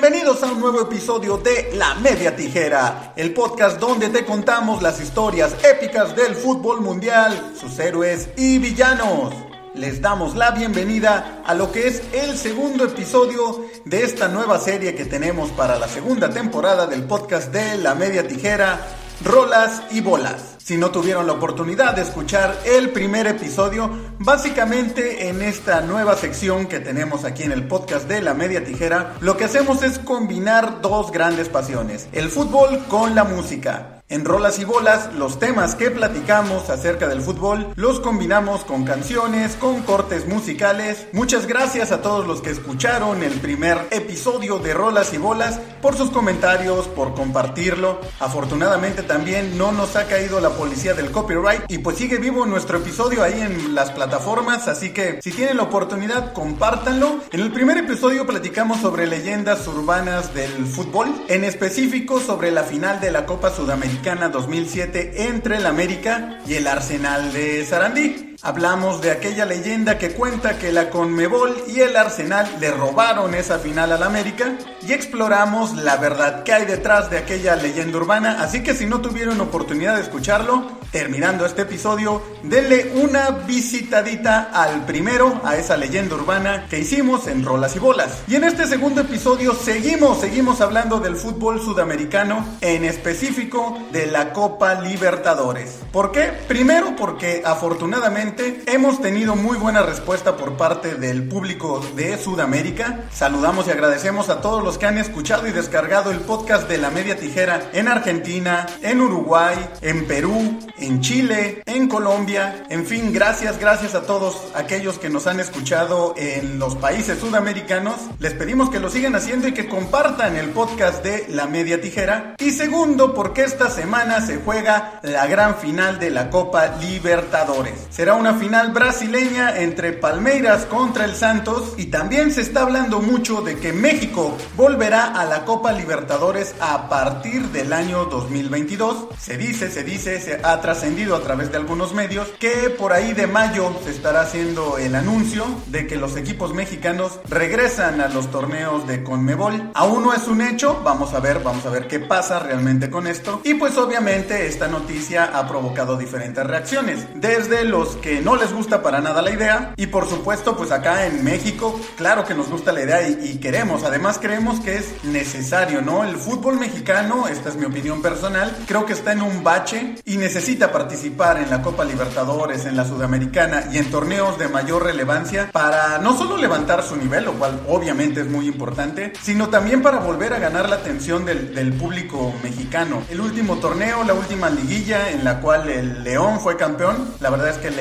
[0.00, 4.98] Bienvenidos a un nuevo episodio de La Media Tijera, el podcast donde te contamos las
[4.98, 9.34] historias épicas del fútbol mundial, sus héroes y villanos.
[9.74, 14.94] Les damos la bienvenida a lo que es el segundo episodio de esta nueva serie
[14.94, 18.80] que tenemos para la segunda temporada del podcast de La Media Tijera,
[19.24, 20.56] Rolas y Bolas.
[20.58, 26.66] Si no tuvieron la oportunidad de escuchar el primer episodio, básicamente en esta nueva sección
[26.66, 30.80] que tenemos aquí en el podcast de La Media Tijera, lo que hacemos es combinar
[30.80, 33.99] dos grandes pasiones, el fútbol con la música.
[34.10, 39.54] En Rolas y Bolas, los temas que platicamos acerca del fútbol los combinamos con canciones,
[39.54, 41.06] con cortes musicales.
[41.12, 45.96] Muchas gracias a todos los que escucharon el primer episodio de Rolas y Bolas por
[45.96, 48.00] sus comentarios, por compartirlo.
[48.18, 52.78] Afortunadamente también no nos ha caído la policía del copyright y pues sigue vivo nuestro
[52.78, 57.20] episodio ahí en las plataformas, así que si tienen la oportunidad compártanlo.
[57.30, 62.98] En el primer episodio platicamos sobre leyendas urbanas del fútbol, en específico sobre la final
[62.98, 68.29] de la Copa Sudamericana 2007 entre el América y el Arsenal de Sarandí.
[68.42, 73.58] Hablamos de aquella leyenda que cuenta que la Conmebol y el Arsenal le robaron esa
[73.58, 78.62] final al América y exploramos la verdad que hay detrás de aquella leyenda urbana, así
[78.62, 85.42] que si no tuvieron oportunidad de escucharlo, terminando este episodio, denle una visitadita al primero,
[85.44, 88.22] a esa leyenda urbana que hicimos en Rolas y Bolas.
[88.26, 94.32] Y en este segundo episodio seguimos, seguimos hablando del fútbol sudamericano, en específico de la
[94.32, 95.80] Copa Libertadores.
[95.92, 96.32] ¿Por qué?
[96.48, 98.29] Primero porque afortunadamente
[98.66, 103.04] hemos tenido muy buena respuesta por parte del público de Sudamérica.
[103.12, 106.90] Saludamos y agradecemos a todos los que han escuchado y descargado el podcast de La
[106.90, 112.64] Media Tijera en Argentina, en Uruguay, en Perú, en Chile, en Colombia.
[112.68, 117.96] En fin, gracias, gracias a todos aquellos que nos han escuchado en los países sudamericanos.
[118.18, 122.34] Les pedimos que lo sigan haciendo y que compartan el podcast de La Media Tijera.
[122.38, 127.74] Y segundo, porque esta semana se juega la gran final de la Copa Libertadores.
[127.90, 133.40] Será una final brasileña entre Palmeiras contra el Santos y también se está hablando mucho
[133.40, 139.06] de que México volverá a la Copa Libertadores a partir del año 2022.
[139.18, 143.14] Se dice, se dice, se ha trascendido a través de algunos medios que por ahí
[143.14, 148.30] de mayo se estará haciendo el anuncio de que los equipos mexicanos regresan a los
[148.30, 149.70] torneos de Conmebol.
[149.72, 153.06] Aún no es un hecho, vamos a ver, vamos a ver qué pasa realmente con
[153.06, 153.40] esto.
[153.44, 158.82] Y pues obviamente esta noticia ha provocado diferentes reacciones, desde los que no les gusta
[158.82, 159.74] para nada la idea.
[159.76, 163.84] Y por supuesto, pues acá en México, claro que nos gusta la idea y, queremos.
[163.84, 166.04] Además, creemos que es necesario, ¿no?
[166.04, 170.16] El fútbol mexicano, esta es mi opinión personal, creo que está en un bache y
[170.16, 175.50] necesita participar en la Copa Libertadores, en la Sudamericana y en torneos de mayor relevancia
[175.52, 179.98] para no solo levantar su nivel, lo cual obviamente es muy importante, sino también para
[179.98, 183.02] volver a ganar la atención del, del público mexicano.
[183.08, 187.48] El último torneo, la última liguilla en la cual el León fue campeón, la verdad
[187.48, 187.76] es que el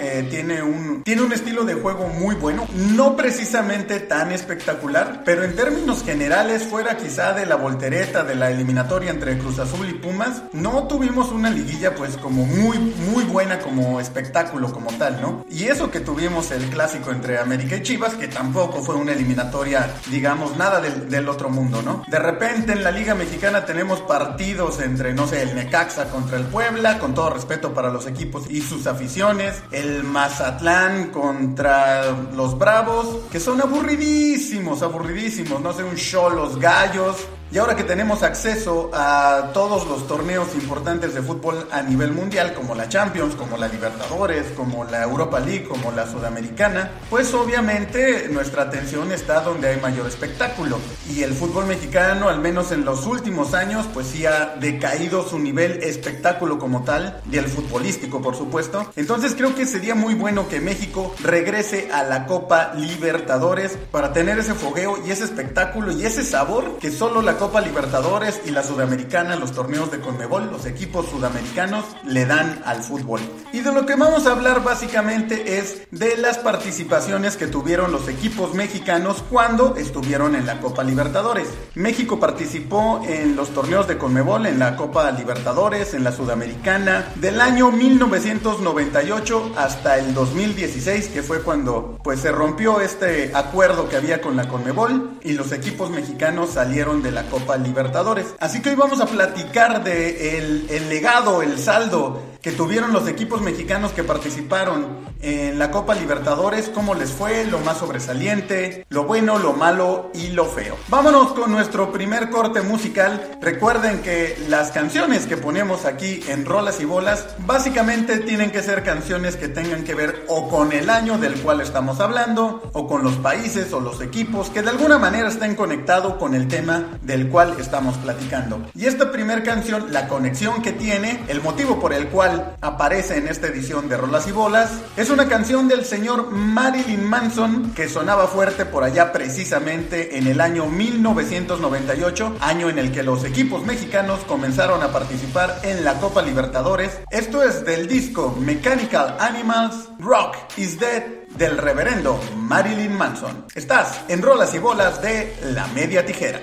[0.00, 5.44] Eh, tiene, un, tiene un estilo de juego muy bueno, no precisamente tan espectacular, pero
[5.44, 9.94] en términos generales, fuera quizá de la voltereta de la eliminatoria entre Cruz Azul y
[9.94, 15.44] Pumas, no tuvimos una liguilla pues como muy, muy buena como espectáculo como tal, ¿no?
[15.50, 19.94] Y eso que tuvimos el clásico entre América y Chivas, que tampoco fue una eliminatoria,
[20.10, 22.04] digamos, nada del otro mundo, ¿no?
[22.08, 26.44] De repente en la Liga Mexicana tenemos partidos entre, no sé, el Necaxa contra el
[26.44, 33.26] Puebla, con todo respeto para los equipos y sus aficiones, el Mazatlán contra los Bravos,
[33.30, 37.16] que son aburridísimos, aburridísimos, no sé, un show los gallos,
[37.54, 42.52] y ahora que tenemos acceso a todos los torneos importantes de fútbol a nivel mundial,
[42.52, 48.28] como la Champions, como la Libertadores, como la Europa League, como la Sudamericana, pues obviamente
[48.28, 50.80] nuestra atención está donde hay mayor espectáculo.
[51.08, 55.38] Y el fútbol mexicano, al menos en los últimos años, pues sí ha decaído su
[55.38, 58.90] nivel espectáculo como tal, y el futbolístico, por supuesto.
[58.96, 64.40] Entonces creo que sería muy bueno que México regrese a la Copa Libertadores para tener
[64.40, 68.52] ese fogueo y ese espectáculo y ese sabor que solo la Copa Copa Libertadores y
[68.52, 73.20] la Sudamericana, los torneos de Conmebol, los equipos sudamericanos le dan al fútbol.
[73.52, 78.08] Y de lo que vamos a hablar básicamente es de las participaciones que tuvieron los
[78.08, 81.48] equipos mexicanos cuando estuvieron en la Copa Libertadores.
[81.74, 87.42] México participó en los torneos de Conmebol, en la Copa Libertadores, en la Sudamericana, del
[87.42, 94.22] año 1998 hasta el 2016, que fue cuando pues se rompió este acuerdo que había
[94.22, 98.34] con la Conmebol y los equipos mexicanos salieron de la Copa Libertadores.
[98.40, 103.40] Así que hoy vamos a platicar de el, legado, el saldo que tuvieron los equipos
[103.40, 109.38] mexicanos que participaron en la Copa Libertadores, cómo les fue, lo más sobresaliente, lo bueno,
[109.38, 110.76] lo malo y lo feo.
[110.88, 113.38] Vámonos con nuestro primer corte musical.
[113.40, 118.82] Recuerden que las canciones que ponemos aquí en Rolas y Bolas básicamente tienen que ser
[118.82, 123.02] canciones que tengan que ver o con el año del cual estamos hablando, o con
[123.02, 127.30] los países o los equipos que de alguna manera estén conectados con el tema del
[127.30, 128.60] cual estamos platicando.
[128.74, 133.28] Y esta primera canción, la conexión que tiene, el motivo por el cual aparece en
[133.28, 138.26] esta edición de Rolas y Bolas, es una canción del señor Marilyn Manson que sonaba
[138.26, 144.20] fuerte por allá precisamente en el año 1998, año en el que los equipos mexicanos
[144.20, 146.98] comenzaron a participar en la Copa Libertadores.
[147.10, 151.02] Esto es del disco Mechanical Animals, Rock is Dead
[151.36, 153.46] del reverendo Marilyn Manson.
[153.54, 156.40] Estás en Rolas y Bolas de La Media Tijera.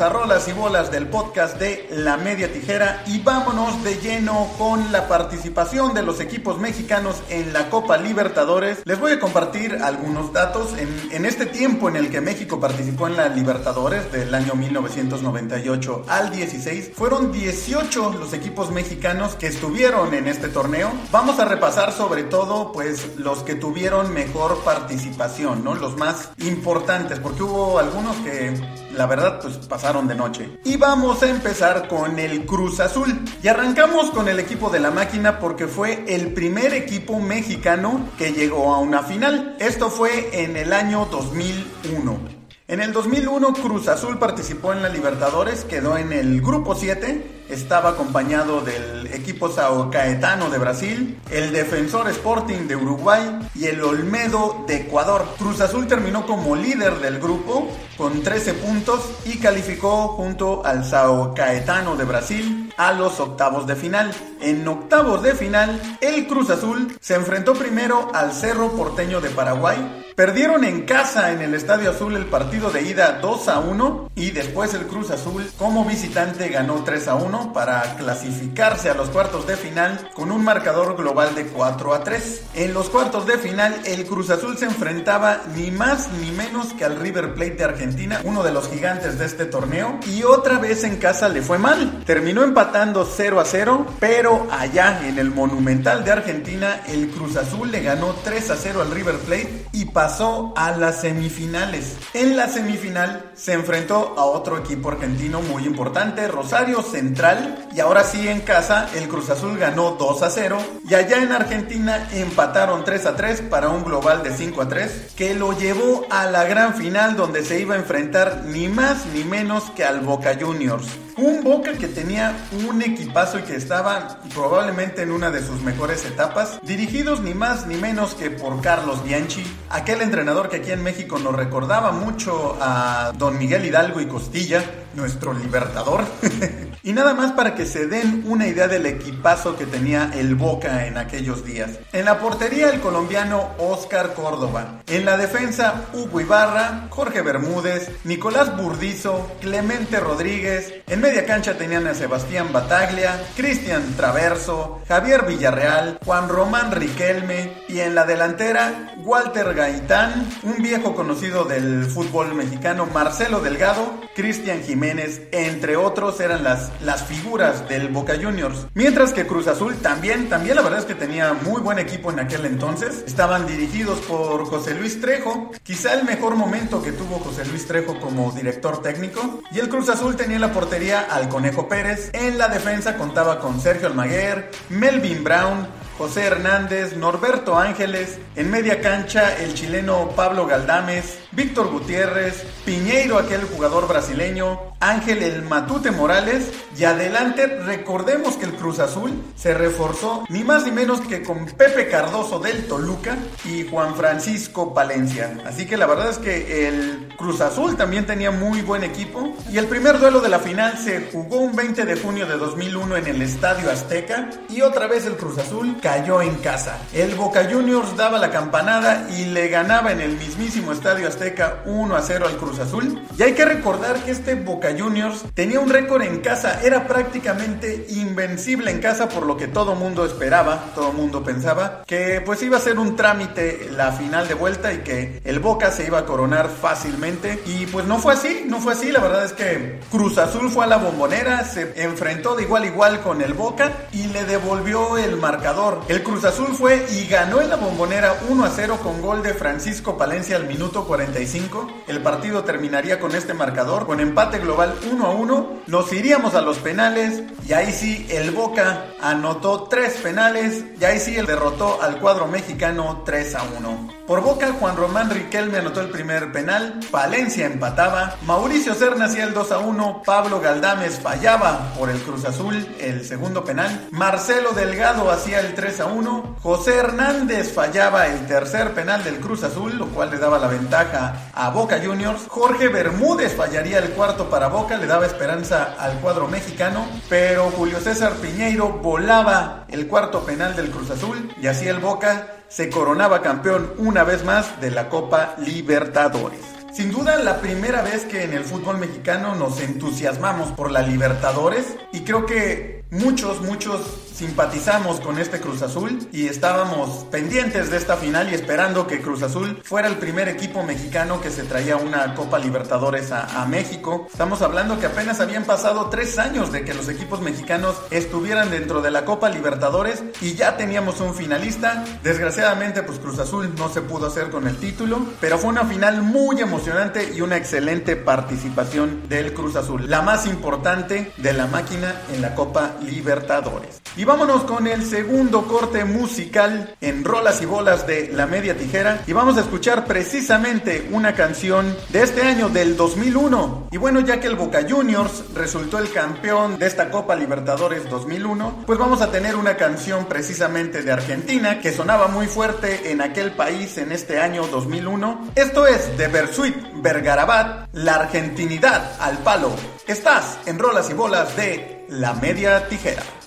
[0.00, 4.92] A Rolas y Bolas del podcast de La Media Tijera y vámonos de lleno con
[4.92, 8.78] la participación de los equipos mexicanos en la Copa Libertadores.
[8.84, 10.74] Les voy a compartir algunos datos.
[10.78, 16.04] En, en este tiempo en el que México participó en la Libertadores del año 1998
[16.06, 20.92] al 16, fueron 18 los equipos mexicanos que estuvieron en este torneo.
[21.10, 25.74] Vamos a repasar sobre todo pues los que tuvieron mejor participación, ¿no?
[25.74, 28.54] Los más importantes, porque hubo algunos que
[28.92, 30.50] la verdad pues pasaron de noche.
[30.64, 33.18] Y vamos a empezar con el Cruz Azul.
[33.42, 38.32] Y arrancamos con el equipo de la máquina porque fue el primer equipo mexicano que
[38.32, 39.56] llegó a una final.
[39.58, 42.37] Esto fue en el año 2001.
[42.70, 47.88] En el 2001 Cruz Azul participó en la Libertadores, quedó en el grupo 7, estaba
[47.88, 54.66] acompañado del equipo Sao Caetano de Brasil, el Defensor Sporting de Uruguay y el Olmedo
[54.66, 55.24] de Ecuador.
[55.38, 61.32] Cruz Azul terminó como líder del grupo con 13 puntos y calificó junto al Sao
[61.32, 64.12] Caetano de Brasil a los octavos de final.
[64.42, 70.04] En octavos de final, el Cruz Azul se enfrentó primero al Cerro Porteño de Paraguay
[70.18, 74.32] Perdieron en casa en el Estadio Azul el partido de ida 2 a 1 y
[74.32, 79.46] después el Cruz Azul como visitante ganó 3 a 1 para clasificarse a los cuartos
[79.46, 82.42] de final con un marcador global de 4 a 3.
[82.54, 86.84] En los cuartos de final el Cruz Azul se enfrentaba ni más ni menos que
[86.84, 90.82] al River Plate de Argentina, uno de los gigantes de este torneo, y otra vez
[90.82, 92.02] en casa le fue mal.
[92.04, 97.70] Terminó empatando 0 a 0, pero allá en el Monumental de Argentina el Cruz Azul
[97.70, 101.98] le ganó 3 a 0 al River Plate y pasó pasó a las semifinales.
[102.14, 108.04] En la semifinal se enfrentó a otro equipo argentino muy importante, Rosario Central, y ahora
[108.04, 112.84] sí en casa el Cruz Azul ganó 2 a 0 y allá en Argentina empataron
[112.84, 116.44] 3 a 3 para un global de 5 a 3 que lo llevó a la
[116.44, 120.88] gran final donde se iba a enfrentar ni más ni menos que al Boca Juniors.
[121.18, 122.36] Un Boca que tenía
[122.68, 127.66] un equipazo y que estaba probablemente en una de sus mejores etapas, dirigidos ni más
[127.66, 132.56] ni menos que por Carlos Bianchi, aquel entrenador que aquí en México nos recordaba mucho
[132.60, 134.62] a don Miguel Hidalgo y Costilla,
[134.94, 136.04] nuestro libertador.
[136.82, 140.86] y nada más para que se den una idea del equipazo que tenía el Boca
[140.86, 141.70] en aquellos días.
[141.92, 144.82] En la portería el colombiano Oscar Córdoba.
[144.86, 150.74] En la defensa Hugo Ibarra, Jorge Bermúdez, Nicolás Burdizo, Clemente Rodríguez.
[150.90, 157.80] En media cancha tenían a Sebastián Bataglia, Cristian Traverso, Javier Villarreal, Juan Román Riquelme y
[157.80, 165.28] en la delantera Walter Gaitán, un viejo conocido del fútbol mexicano Marcelo Delgado, Cristian Jiménez
[165.30, 168.66] entre otros, eran las, las figuras del Boca Juniors.
[168.72, 172.20] Mientras que Cruz Azul también, también la verdad es que tenía muy buen equipo en
[172.20, 173.04] aquel entonces.
[173.06, 178.00] Estaban dirigidos por José Luis Trejo, quizá el mejor momento que tuvo José Luis Trejo
[178.00, 179.42] como director técnico.
[179.52, 182.10] Y el Cruz Azul tenía la portería al Conejo Pérez.
[182.12, 185.66] En la defensa contaba con Sergio Almaguer, Melvin Brown,
[185.98, 193.42] José Hernández, Norberto Ángeles, en media cancha el chileno Pablo Galdames, Víctor Gutiérrez, Piñeiro, aquel
[193.44, 200.24] jugador brasileño, Ángel el Matute Morales y adelante recordemos que el Cruz Azul se reforzó
[200.30, 205.36] ni más ni menos que con Pepe Cardoso del Toluca y Juan Francisco Palencia.
[205.44, 209.58] Así que la verdad es que el Cruz Azul también tenía muy buen equipo y
[209.58, 213.06] el primer duelo de la final se jugó un 20 de junio de 2001 en
[213.06, 216.78] el Estadio Azteca y otra vez el Cruz Azul cayó en casa.
[216.94, 221.27] El Boca Juniors daba la campanada y le ganaba en el mismísimo Estadio Azteca
[221.66, 223.02] 1 a 0 al Cruz Azul.
[223.16, 227.86] Y hay que recordar que este Boca Juniors tenía un récord en casa, era prácticamente
[227.90, 232.56] invencible en casa por lo que todo mundo esperaba, todo mundo pensaba que pues iba
[232.56, 236.06] a ser un trámite la final de vuelta y que el Boca se iba a
[236.06, 237.42] coronar fácilmente.
[237.46, 240.64] Y pues no fue así, no fue así, la verdad es que Cruz Azul fue
[240.64, 244.98] a la bombonera, se enfrentó de igual a igual con el Boca y le devolvió
[244.98, 245.82] el marcador.
[245.88, 249.34] El Cruz Azul fue y ganó en la bombonera 1 a 0 con gol de
[249.34, 251.68] Francisco Palencia al minuto 45.
[251.86, 255.62] El partido terminaría con este marcador, con empate global 1 a 1.
[255.66, 261.00] Nos iríamos a los penales y ahí sí el Boca anotó tres penales y ahí
[261.00, 263.98] sí él derrotó al cuadro mexicano 3 a 1.
[264.06, 269.34] Por Boca, Juan Román Riquelme anotó el primer penal, Palencia empataba, Mauricio Cerna hacía el
[269.34, 275.10] 2 a 1, Pablo Galdames fallaba por el Cruz Azul el segundo penal, Marcelo Delgado
[275.10, 279.88] hacía el 3 a 1, José Hernández fallaba el tercer penal del Cruz Azul, lo
[279.88, 284.76] cual le daba la ventaja a Boca Juniors, Jorge Bermúdez fallaría el cuarto para Boca,
[284.76, 290.70] le daba esperanza al cuadro mexicano, pero Julio César Piñeiro volaba el cuarto penal del
[290.70, 295.34] Cruz Azul y así el Boca se coronaba campeón una vez más de la Copa
[295.38, 296.40] Libertadores.
[296.72, 301.76] Sin duda la primera vez que en el fútbol mexicano nos entusiasmamos por la Libertadores
[301.92, 303.80] y creo que muchos, muchos
[304.18, 309.22] simpatizamos con este Cruz Azul y estábamos pendientes de esta final y esperando que Cruz
[309.22, 314.08] Azul fuera el primer equipo mexicano que se traía una Copa Libertadores a, México.
[314.10, 318.82] Estamos hablando que apenas habían pasado tres años de que los equipos mexicanos estuvieran dentro
[318.82, 321.84] de la Copa Libertadores y ya teníamos un finalista.
[322.02, 326.02] Desgraciadamente, pues Cruz Azul no se pudo hacer con el título, pero fue una final
[326.02, 332.02] muy emocionante y una excelente participación del Cruz Azul, la más importante de la máquina
[332.12, 333.80] en la Copa Libertadores.
[333.96, 339.02] Y vámonos con el segundo corte musical en rolas y bolas de La Media Tijera
[339.06, 343.68] y vamos a escuchar precisamente una canción de este año del 2001.
[343.72, 348.64] Y bueno, ya que el Boca Juniors resultó el campeón de esta Copa Libertadores 2001,
[348.66, 353.32] pues vamos a tener una canción precisamente de Argentina que sonaba muy fuerte en aquel
[353.32, 355.30] país en este año 2001.
[355.34, 359.52] Esto es de Bersuit Vergarabat, la argentinidad al palo.
[359.86, 363.17] Estás en rolas y bolas de La Media Tijera.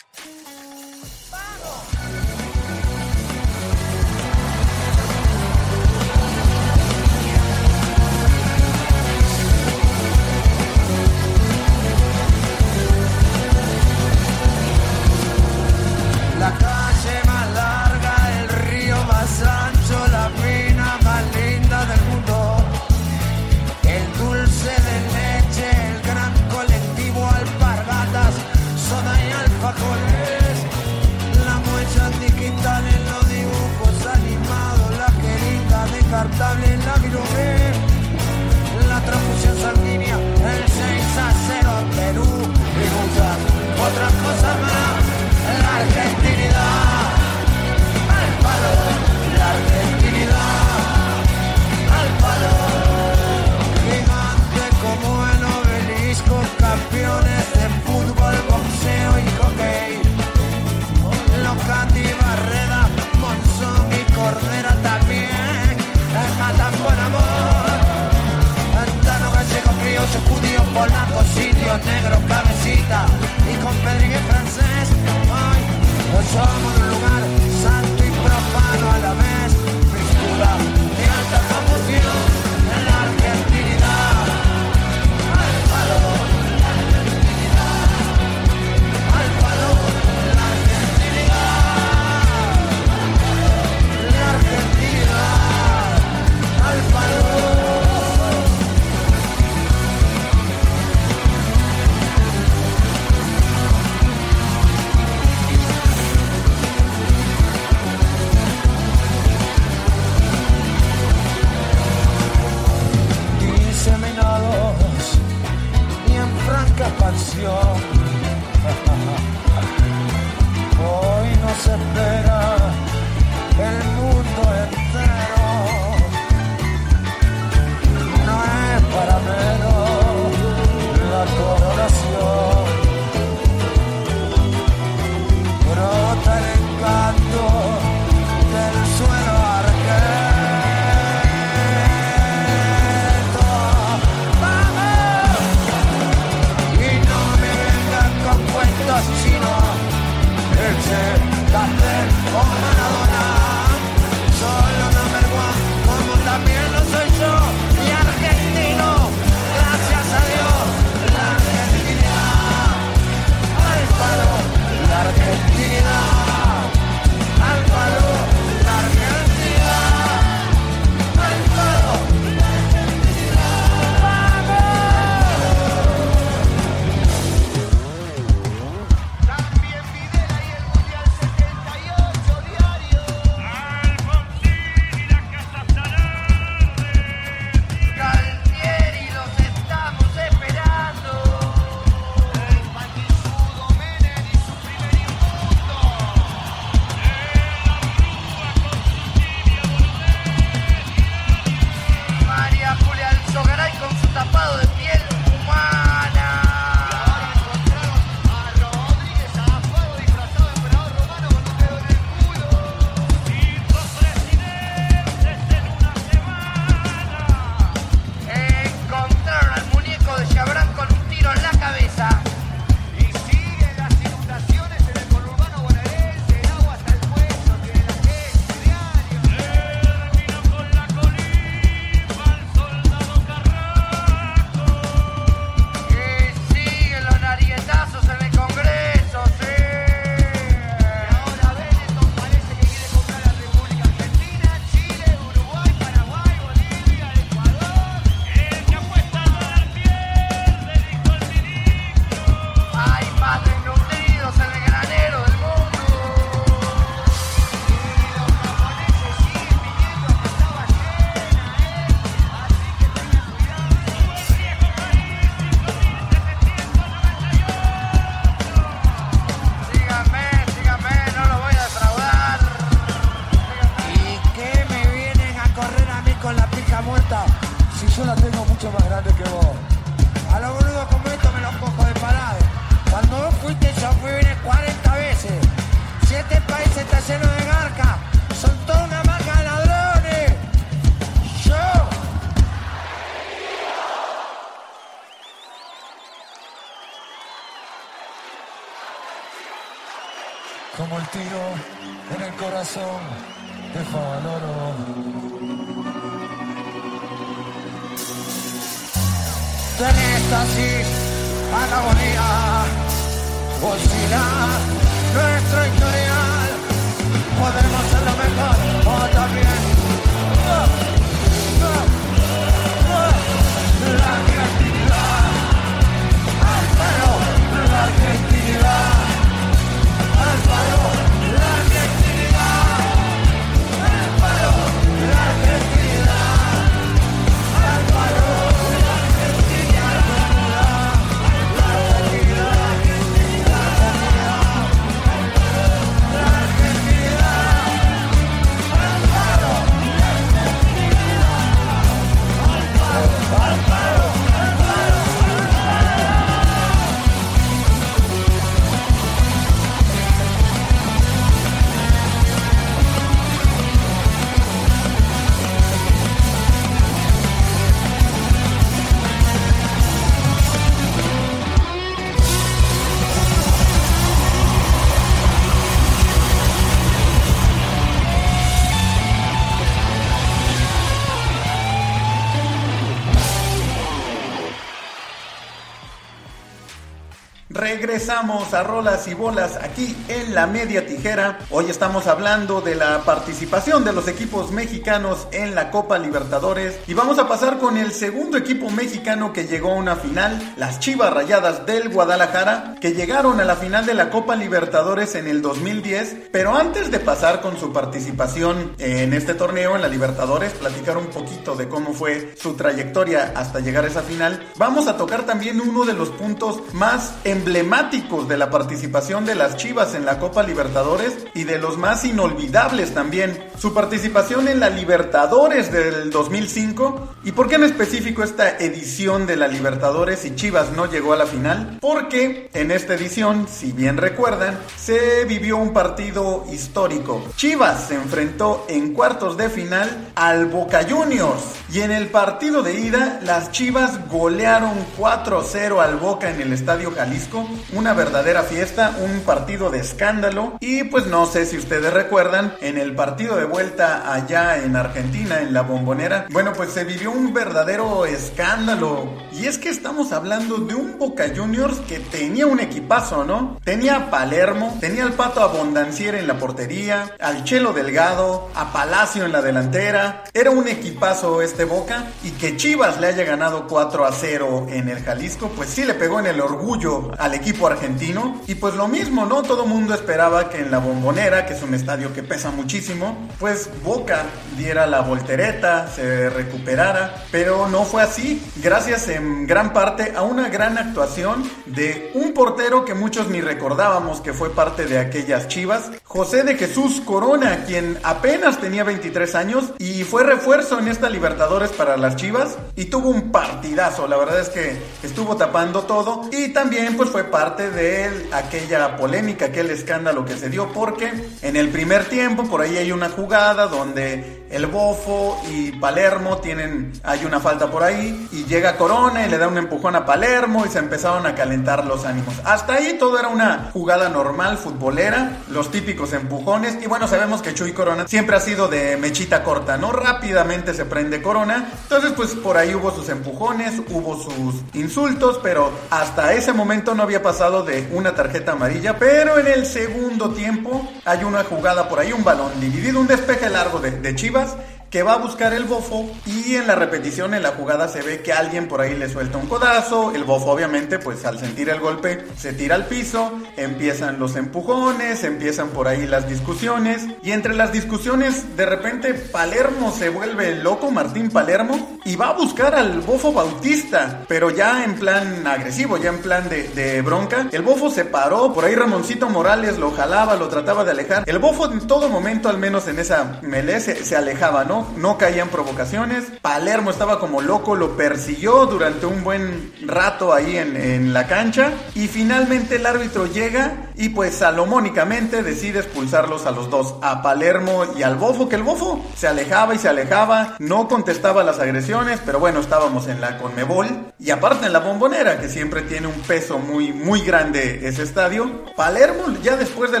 [387.74, 391.40] Regresamos a rolas y bolas aquí en la media tijera.
[391.50, 396.94] Hoy estamos hablando de la participación de los equipos mexicanos en la Copa Libertadores y
[396.94, 401.12] vamos a pasar con el segundo equipo mexicano que llegó a una final, las Chivas
[401.12, 406.28] Rayadas del Guadalajara, que llegaron a la final de la Copa Libertadores en el 2010,
[406.30, 411.06] pero antes de pasar con su participación en este torneo en la Libertadores, platicar un
[411.06, 415.60] poquito de cómo fue su trayectoria hasta llegar a esa final, vamos a tocar también
[415.60, 420.18] uno de los puntos más emblemáticos emblemáticos de la participación de las Chivas en la
[420.18, 423.42] Copa Libertadores y de los más inolvidables también.
[423.58, 429.36] Su participación en la Libertadores del 2005 y por qué en específico esta edición de
[429.36, 431.78] la Libertadores y Chivas no llegó a la final.
[431.80, 437.24] Porque en esta edición, si bien recuerdan, se vivió un partido histórico.
[437.36, 442.78] Chivas se enfrentó en cuartos de final al Boca Juniors y en el partido de
[442.78, 449.20] ida las Chivas golearon 4-0 al Boca en el Estadio Jalisco una verdadera fiesta, un
[449.20, 450.56] partido de escándalo.
[450.60, 455.40] Y pues no sé si ustedes recuerdan, en el partido de vuelta allá en Argentina,
[455.40, 459.12] en la bombonera, bueno, pues se vivió un verdadero escándalo.
[459.32, 463.58] Y es que estamos hablando de un Boca Juniors que tenía un equipazo, ¿no?
[463.64, 469.24] Tenía a Palermo, tenía al Pato Abondancier en la portería, al Chelo Delgado, a Palacio
[469.24, 470.24] en la delantera.
[470.32, 474.88] Era un equipazo este Boca y que Chivas le haya ganado 4 a 0 en
[474.88, 478.40] el Jalisco, pues sí le pegó en el orgullo al equipo argentino.
[478.46, 479.42] Y pues lo mismo, ¿no?
[479.42, 483.68] Todo mundo esperaba que en la bombonera, que es un estadio que pesa muchísimo, pues
[483.82, 484.24] Boca
[484.56, 487.24] diera la voltereta, se recuperara.
[487.30, 492.84] Pero no fue así, gracias en gran parte a una gran actuación de un portero
[492.84, 497.98] que muchos ni recordábamos que fue parte de aquellas chivas, José de Jesús Corona, quien
[498.02, 503.08] apenas tenía 23 años y fue refuerzo en esta Libertadores para las chivas y tuvo
[503.08, 508.28] un partidazo, la verdad es que estuvo tapando todo y también pues fue parte de
[508.32, 512.92] aquella polémica, aquel escándalo que se dio, porque en el primer tiempo, por ahí hay
[512.92, 518.76] una jugada donde el Bofo y Palermo tienen, hay una falta por ahí, y llega
[518.76, 522.34] Corona y le da un empujón a Palermo y se empezaron a calentar los ánimos.
[522.44, 527.52] Hasta ahí todo era una jugada normal, futbolera, los típicos empujones, y bueno, sabemos que
[527.52, 529.90] Chuy Corona siempre ha sido de mechita corta, ¿no?
[529.90, 535.72] Rápidamente se prende Corona, entonces pues por ahí hubo sus empujones, hubo sus insultos, pero
[535.90, 540.88] hasta ese momento no había pasado de una tarjeta amarilla, pero en el segundo tiempo
[541.04, 544.83] hay una jugada por ahí, un balón dividido, un despeje largo de, de Chivas Pumas
[544.94, 548.22] que va a buscar el bofo y en la repetición en la jugada se ve
[548.22, 551.80] que alguien por ahí le suelta un codazo, el bofo obviamente pues al sentir el
[551.80, 557.56] golpe se tira al piso, empiezan los empujones, empiezan por ahí las discusiones y entre
[557.56, 563.00] las discusiones de repente Palermo se vuelve loco, Martín Palermo, y va a buscar al
[563.00, 567.48] Bofo Bautista, pero ya en plan agresivo, ya en plan de, de bronca.
[567.50, 571.24] El Bofo se paró, por ahí Ramoncito Morales lo jalaba, lo trataba de alejar.
[571.26, 574.83] El Bofo en todo momento, al menos en esa melee, se, alejaba, ¿no?
[574.96, 576.24] No caían provocaciones.
[576.40, 581.72] Palermo estaba como loco, lo persiguió durante un buen rato ahí en, en la cancha.
[581.94, 587.84] Y finalmente el árbitro llega y pues salomónicamente decide expulsarlos a los dos, a Palermo
[587.96, 592.20] y al Bofo, que el Bofo se alejaba y se alejaba, no contestaba las agresiones,
[592.24, 596.20] pero bueno, estábamos en la Conmebol y aparte en la Bombonera, que siempre tiene un
[596.22, 598.64] peso muy, muy grande ese estadio.
[598.76, 600.00] Palermo ya después de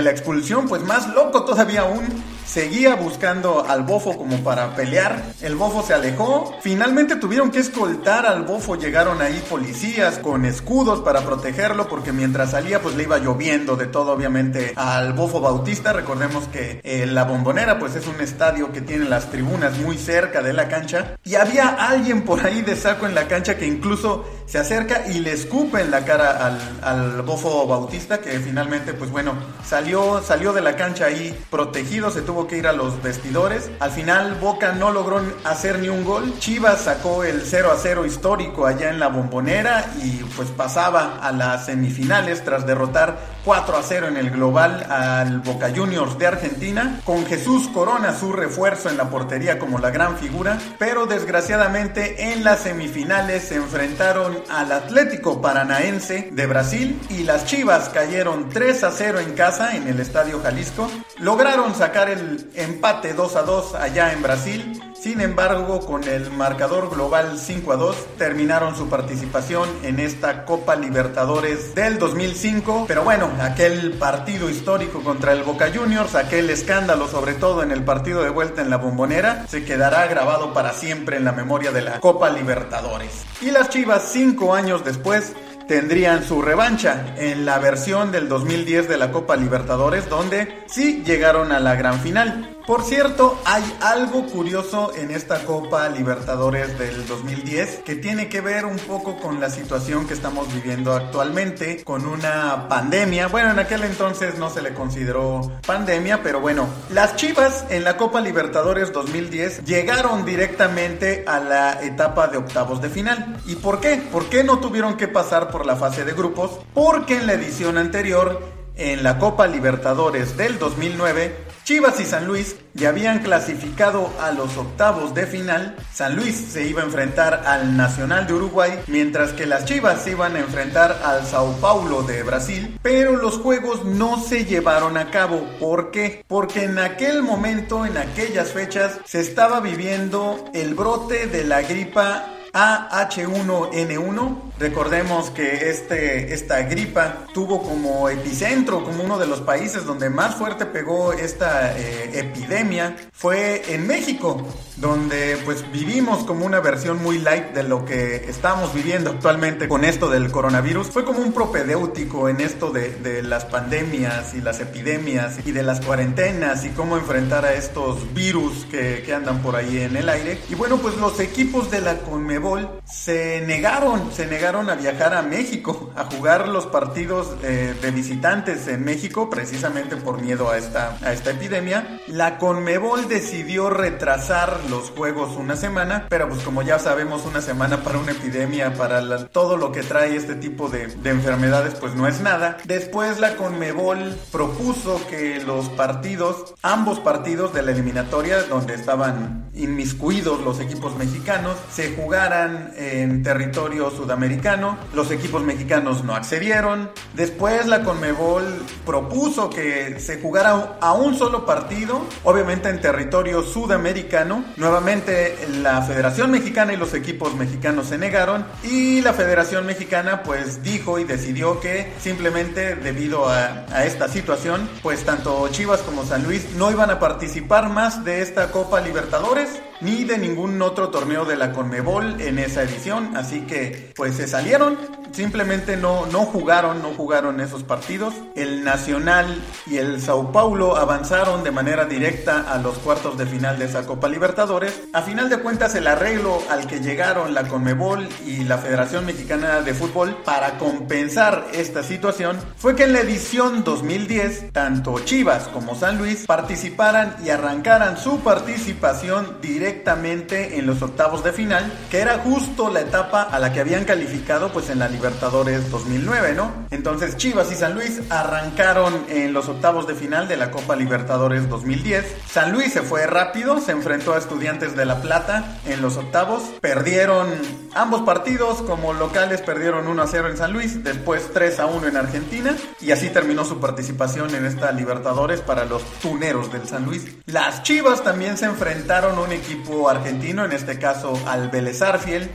[0.00, 2.04] la, expulsión, pues más loco todavía aún,
[2.46, 5.22] seguía buscando al bofo como para pelear.
[5.40, 6.54] El bofo se alejó.
[6.60, 8.76] Finalmente tuvieron que escoltar al bofo.
[8.76, 13.86] Llegaron ahí policías con escudos para protegerlo porque mientras salía pues le iba lloviendo de
[13.86, 15.92] todo obviamente al bofo bautista.
[15.92, 20.40] Recordemos que eh, la bombonera pues es un estadio que tiene las tribunas muy cerca
[20.40, 21.18] de la cancha.
[21.24, 25.20] Y había alguien por ahí de saco en la cancha que incluso se acerca y
[25.20, 30.52] le escupe en la cara al, al bofo bautista que finalmente pues bueno salió, salió
[30.52, 32.10] de la cancha ahí protegido.
[32.10, 33.70] Se tuvo que ir a los vestidores.
[33.80, 36.38] Al final Boca no logró hacer ni un gol.
[36.38, 41.32] Chivas sacó el 0 a 0 histórico allá en la bombonera y pues pasaba a
[41.32, 47.00] las semifinales tras derrotar 4 a 0 en el global al Boca Juniors de Argentina,
[47.04, 52.44] con Jesús Corona su refuerzo en la portería como la gran figura, pero desgraciadamente en
[52.44, 58.90] las semifinales se enfrentaron al Atlético Paranaense de Brasil y las Chivas cayeron 3 a
[58.90, 60.90] 0 en casa en el Estadio Jalisco.
[61.18, 64.82] Lograron sacar el empate 2 a 2 allá en Brasil.
[65.04, 70.76] Sin embargo, con el marcador global 5 a 2, terminaron su participación en esta Copa
[70.76, 72.86] Libertadores del 2005.
[72.88, 77.84] Pero bueno, aquel partido histórico contra el Boca Juniors, aquel escándalo sobre todo en el
[77.84, 81.82] partido de vuelta en la bombonera, se quedará grabado para siempre en la memoria de
[81.82, 83.26] la Copa Libertadores.
[83.42, 85.34] Y las Chivas, cinco años después,
[85.68, 91.52] tendrían su revancha en la versión del 2010 de la Copa Libertadores, donde sí llegaron
[91.52, 92.53] a la gran final.
[92.66, 98.64] Por cierto, hay algo curioso en esta Copa Libertadores del 2010 que tiene que ver
[98.64, 103.28] un poco con la situación que estamos viviendo actualmente, con una pandemia.
[103.28, 107.98] Bueno, en aquel entonces no se le consideró pandemia, pero bueno, las Chivas en la
[107.98, 113.36] Copa Libertadores 2010 llegaron directamente a la etapa de octavos de final.
[113.44, 114.02] ¿Y por qué?
[114.10, 116.60] ¿Por qué no tuvieron que pasar por la fase de grupos?
[116.72, 122.56] Porque en la edición anterior, en la Copa Libertadores del 2009, Chivas y San Luis
[122.74, 125.76] ya habían clasificado a los octavos de final.
[125.92, 130.10] San Luis se iba a enfrentar al Nacional de Uruguay, mientras que las Chivas se
[130.10, 132.78] iban a enfrentar al Sao Paulo de Brasil.
[132.82, 135.46] Pero los juegos no se llevaron a cabo.
[135.58, 136.24] ¿Por qué?
[136.26, 142.33] Porque en aquel momento, en aquellas fechas, se estaba viviendo el brote de la gripa
[142.54, 144.36] AH1N1.
[144.60, 150.36] Recordemos que este, esta gripa tuvo como epicentro, como uno de los países donde más
[150.36, 157.18] fuerte pegó esta eh, epidemia, fue en México, donde pues vivimos como una versión muy
[157.18, 160.86] light de lo que estamos viviendo actualmente con esto del coronavirus.
[160.86, 165.64] Fue como un propedéutico en esto de, de las pandemias y las epidemias y de
[165.64, 170.08] las cuarentenas y cómo enfrentar a estos virus que, que andan por ahí en el
[170.08, 170.38] aire.
[170.48, 172.43] Y bueno, pues los equipos de la Conmebol
[172.84, 178.68] se negaron, se negaron a viajar a México, a jugar los partidos eh, de visitantes
[178.68, 182.00] en México, precisamente por miedo a esta, a esta epidemia.
[182.06, 187.82] La Conmebol decidió retrasar los juegos una semana, pero pues como ya sabemos, una semana
[187.82, 192.06] para una epidemia, para todo lo que trae este tipo de, de enfermedades, pues no
[192.06, 192.58] es nada.
[192.64, 200.40] Después la Conmebol propuso que los partidos, ambos partidos de la eliminatoria, donde estaban inmiscuidos
[200.40, 201.94] los equipos mexicanos, se
[202.42, 204.76] en territorio sudamericano.
[204.94, 206.90] Los equipos mexicanos no accedieron.
[207.14, 208.44] Después la Conmebol
[208.84, 214.44] propuso que se jugara a un solo partido, obviamente en territorio sudamericano.
[214.56, 220.62] Nuevamente la Federación Mexicana y los equipos mexicanos se negaron y la Federación Mexicana pues
[220.62, 226.54] dijo y decidió que simplemente debido a esta situación pues tanto Chivas como San Luis
[226.56, 231.36] no iban a participar más de esta Copa Libertadores ni de ningún otro torneo de
[231.36, 234.78] la Conmebol en esa edición, así que pues se salieron,
[235.12, 238.14] simplemente no, no jugaron, no jugaron esos partidos.
[238.34, 243.58] El Nacional y el Sao Paulo avanzaron de manera directa a los cuartos de final
[243.58, 244.82] de esa Copa Libertadores.
[244.92, 249.60] A final de cuentas el arreglo al que llegaron la Conmebol y la Federación Mexicana
[249.60, 255.74] de Fútbol para compensar esta situación fue que en la edición 2010 tanto Chivas como
[255.74, 262.00] San Luis participaran y arrancaran su participación directa directamente en los octavos de final, que
[262.00, 266.52] era justo la etapa a la que habían calificado pues en la Libertadores 2009, ¿no?
[266.70, 271.48] Entonces Chivas y San Luis arrancaron en los octavos de final de la Copa Libertadores
[271.48, 272.04] 2010.
[272.28, 276.42] San Luis se fue rápido, se enfrentó a Estudiantes de La Plata en los octavos,
[276.60, 277.28] perdieron
[277.74, 281.88] ambos partidos como locales, perdieron 1 a 0 en San Luis, después 3 a 1
[281.88, 286.84] en Argentina y así terminó su participación en esta Libertadores para los tuneros del San
[286.84, 287.06] Luis.
[287.24, 289.53] Las Chivas también se enfrentaron a un equipo
[289.88, 291.74] argentino, en este caso al Vélez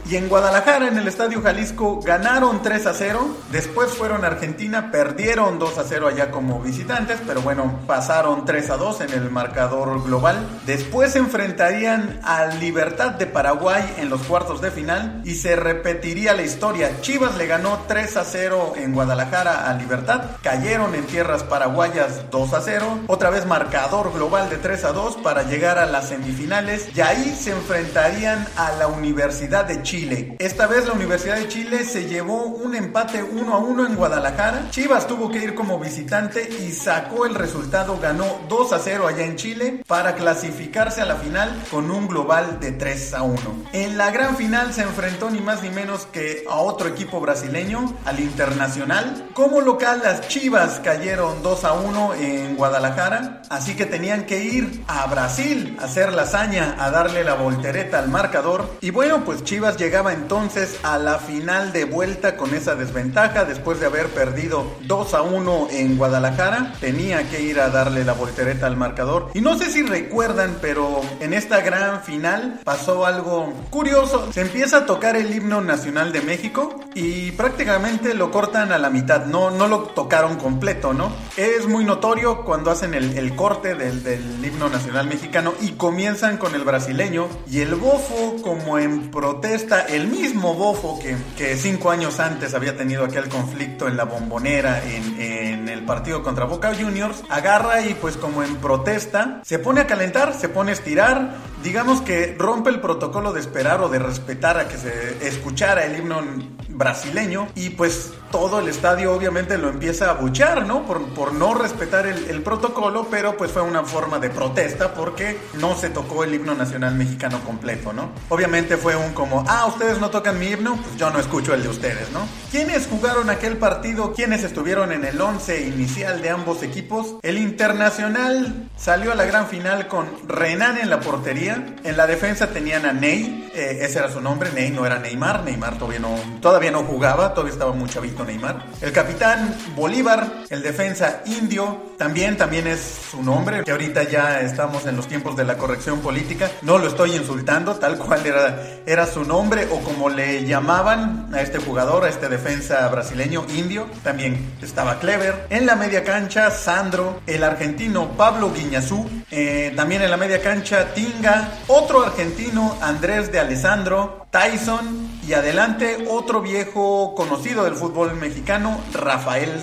[0.10, 4.92] y en Guadalajara, en el Estadio Jalisco, ganaron 3 a 0, después fueron a Argentina,
[4.92, 9.32] perdieron 2 a 0 allá como visitantes, pero bueno, pasaron 3 a 2 en el
[9.32, 10.46] marcador global.
[10.66, 16.34] Después se enfrentarían al Libertad de Paraguay en los cuartos de final y se repetiría
[16.34, 17.02] la historia.
[17.02, 22.54] Chivas le ganó 3 a 0 en Guadalajara a Libertad, cayeron en tierras paraguayas 2
[22.54, 26.90] a 0, otra vez marcador global de 3 a 2 para llegar a las semifinales
[26.96, 30.36] y ahí se enfrentarían a la Universidad de Chile.
[30.38, 34.68] Esta vez la Universidad de Chile se llevó un empate 1 a 1 en Guadalajara.
[34.70, 39.26] Chivas tuvo que ir como visitante y sacó el resultado, ganó 2 a 0 allá
[39.26, 43.40] en Chile para clasificarse a la final con un global de 3 a 1.
[43.74, 47.92] En la gran final se enfrentó ni más ni menos que a otro equipo brasileño,
[48.06, 49.30] al Internacional.
[49.34, 54.84] Como local las Chivas cayeron 2 a 1 en Guadalajara, así que tenían que ir
[54.88, 58.70] a Brasil a hacer la hazaña, a darle la voltereta al marcador.
[58.82, 63.80] Y bueno, pues Chivas llegaba entonces a la final de vuelta con esa desventaja después
[63.80, 66.74] de haber perdido 2 a 1 en Guadalajara.
[66.82, 69.30] Tenía que ir a darle la voltereta al marcador.
[69.34, 74.30] Y no sé si recuerdan, pero en esta gran final pasó algo curioso.
[74.34, 78.90] Se empieza a tocar el himno nacional de México y prácticamente lo cortan a la
[78.90, 79.26] mitad.
[79.26, 81.14] No, no lo tocaron completo, ¿no?
[81.38, 86.56] Es muy notorio cuando hacen el, corte del, del himno nacional mexicano y comienzan con
[86.56, 92.20] el brasileño y el bofo como en protesta, el mismo bofo que, que cinco años
[92.20, 97.24] antes había tenido aquel conflicto en la bombonera en, en el partido contra Boca Juniors,
[97.30, 102.02] agarra y pues como en protesta se pone a calentar, se pone a estirar, digamos
[102.02, 106.22] que rompe el protocolo de esperar o de respetar a que se escuchara el himno
[106.70, 110.84] brasileño y pues todo el estadio obviamente lo empieza a buchar, ¿no?
[110.84, 115.38] Por, por no respetar el, el, protocolo, pero pues fue una forma de protesta porque
[115.56, 118.12] no se tocó el himno nacional mexicano completo, ¿no?
[118.30, 121.64] Obviamente fue un como, ah, ustedes no tocan mi himno, pues yo no escucho el
[121.64, 122.22] de ustedes, ¿no?
[122.52, 124.14] ¿Quiénes jugaron aquel partido?
[124.14, 127.16] ¿Quiénes estuvieron en el 11 inicial de ambos equipos?
[127.22, 132.48] El Internacional salió a la gran final con Renan en la portería, en la defensa
[132.48, 136.16] tenían a Ney, eh, ese era su nombre, Ney no era Neymar, Neymar todavía no,
[136.42, 138.66] todavía no jugaba, todavía estaba muy chavito Neymar.
[138.82, 142.80] El capitán Bolívar, el defensa indio, también, también es
[143.12, 146.50] su nombre, que ahorita ya estamos en los tiempos de la corrección política.
[146.70, 151.42] No lo estoy insultando, tal cual era, era su nombre o como le llamaban a
[151.42, 153.88] este jugador, a este defensa brasileño indio.
[154.04, 155.48] También estaba Clever.
[155.50, 159.10] En la media cancha, Sandro, el argentino Pablo Guiñazú.
[159.32, 166.06] Eh, también en la media cancha, Tinga, otro argentino, Andrés de Alessandro, Tyson y adelante
[166.08, 169.60] otro viejo conocido del fútbol mexicano, Rafael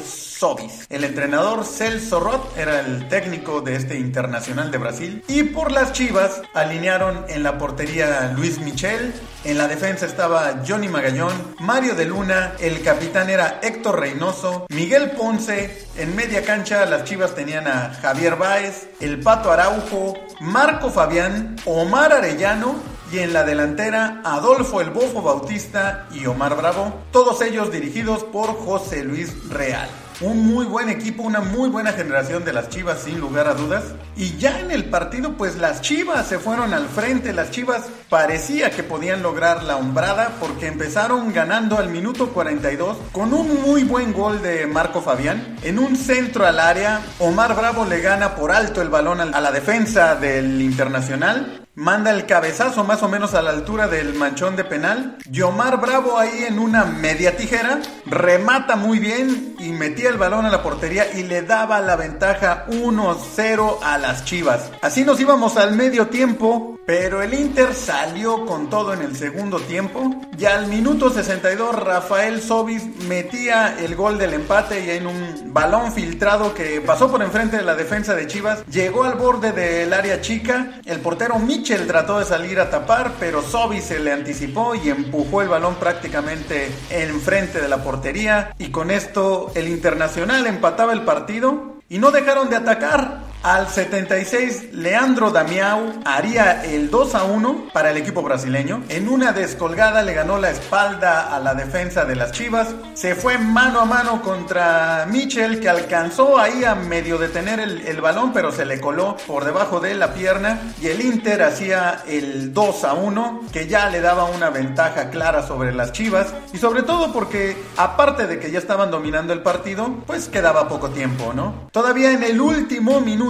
[0.91, 5.25] El entrenador Celso Roth era el técnico de este internacional de Brasil.
[5.29, 9.15] Y por las Chivas alinearon en la portería Luis Michel.
[9.45, 15.13] En la defensa estaba Johnny Magallón, Mario de Luna, el capitán era Héctor Reynoso, Miguel
[15.13, 15.87] Ponce.
[15.97, 22.13] En media cancha las Chivas tenían a Javier Báez, el Pato Araujo, Marco Fabián, Omar
[22.13, 22.75] Arellano
[23.11, 28.49] y en la delantera Adolfo El Bofo Bautista y Omar Bravo, todos ellos dirigidos por
[28.55, 29.89] José Luis Real.
[30.23, 33.85] Un muy buen equipo, una muy buena generación de las Chivas sin lugar a dudas.
[34.17, 38.71] Y ya en el partido pues las Chivas se fueron al frente, las Chivas parecía
[38.71, 44.15] que podían lograr la hombrada porque empezaron ganando al minuto 42 con un muy buen
[44.15, 45.59] gol de Marco Fabián.
[45.63, 49.53] En un centro al área, Omar Bravo le gana por alto el balón a la
[49.53, 54.65] defensa del Internacional manda el cabezazo más o menos a la altura del manchón de
[54.65, 55.19] penal.
[55.31, 60.51] Yomar Bravo ahí en una media tijera, remata muy bien y metía el balón a
[60.51, 64.71] la portería y le daba la ventaja 1-0 a las Chivas.
[64.81, 69.61] Así nos íbamos al medio tiempo, pero el Inter salió con todo en el segundo
[69.61, 70.23] tiempo.
[70.39, 75.93] Y al minuto 62 Rafael Sobis metía el gol del empate y en un balón
[75.93, 80.21] filtrado que pasó por enfrente de la defensa de Chivas, llegó al borde del área
[80.23, 81.39] chica, el portero
[81.69, 85.75] Mitchell trató de salir a tapar, pero Sobi se le anticipó y empujó el balón
[85.75, 88.55] prácticamente enfrente de la portería.
[88.57, 94.73] Y con esto el Internacional empataba el partido y no dejaron de atacar Al 76,
[94.73, 98.83] Leandro Damiao haría el 2 a 1 para el equipo brasileño.
[98.89, 102.75] En una descolgada le ganó la espalda a la defensa de las Chivas.
[102.95, 108.01] Se fue mano a mano contra Michel, que alcanzó ahí a medio detener el, el
[108.01, 110.59] balón, pero se le coló por debajo de la pierna.
[110.81, 115.47] Y el Inter hacía el 2 a 1, que ya le daba una ventaja clara
[115.47, 116.35] sobre las Chivas.
[116.53, 120.91] Y sobre todo porque, aparte de que ya estaban dominando el partido, pues quedaba poco
[120.91, 121.69] tiempo, ¿no?
[121.71, 123.26] Todavía en el último minuto,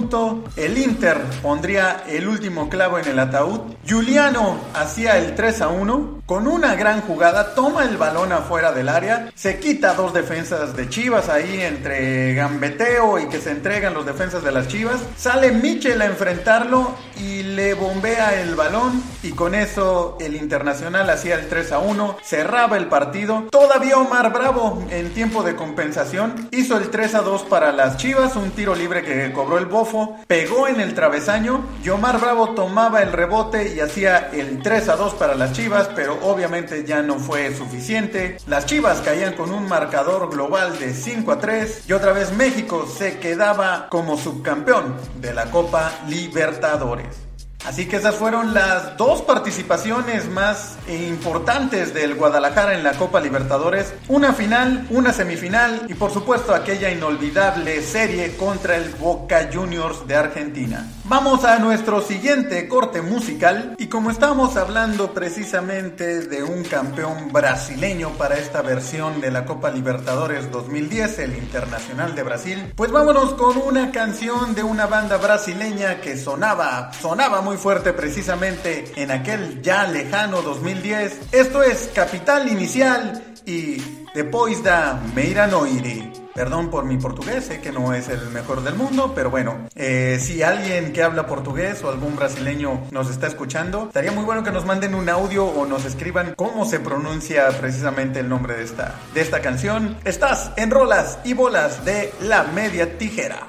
[0.57, 3.61] el Inter pondría el último clavo en el ataúd.
[3.89, 6.17] Juliano hacía el 3 a 1.
[6.27, 10.89] Con una gran jugada, toma el balón afuera del área, se quita dos defensas de
[10.89, 14.99] Chivas ahí entre gambeteo y que se entregan los defensas de las Chivas.
[15.17, 21.37] Sale Michel a enfrentarlo y le bombea el balón y con eso el Internacional hacía
[21.37, 23.45] el 3 a 1, cerraba el partido.
[23.53, 28.35] Todavía Omar Bravo en tiempo de compensación hizo el 3 a 2 para las Chivas,
[28.35, 29.86] un tiro libre que cobró el bofo,
[30.27, 34.97] pegó en el travesaño y Omar Bravo tomaba el rebote y hacía el 3 a
[34.97, 38.39] 2 para las Chivas, pero obviamente ya no fue suficiente.
[38.47, 42.87] Las Chivas caían con un marcador global de 5 a 3 y otra vez México
[42.87, 47.26] se quedaba como subcampeón de la Copa Libertadores.
[47.65, 53.95] Así que esas fueron las dos participaciones más importantes del Guadalajara en la Copa Libertadores.
[54.09, 60.15] Una final, una semifinal y por supuesto aquella inolvidable serie contra el Boca Juniors de
[60.15, 60.87] Argentina.
[61.09, 68.11] Vamos a nuestro siguiente corte musical y como estamos hablando precisamente de un campeón brasileño
[68.19, 73.57] para esta versión de la Copa Libertadores 2010, el Internacional de Brasil, pues vámonos con
[73.57, 79.87] una canción de una banda brasileña que sonaba, sonaba muy fuerte precisamente en aquel ya
[79.87, 81.29] lejano 2010.
[81.31, 83.81] Esto es Capital Inicial y
[84.13, 86.26] Depois da Meira Noire.
[86.37, 90.19] Perdón por mi portugués, sé que no es el mejor del mundo, pero bueno, eh,
[90.21, 94.53] si alguien que habla portugués o algún brasileño nos está escuchando, estaría muy bueno que
[94.53, 98.97] nos manden un audio o nos escriban cómo se pronuncia precisamente el nombre de esta,
[99.15, 99.97] de esta canción.
[100.05, 103.47] Estás en Rolas y Bolas de La Media Tijera.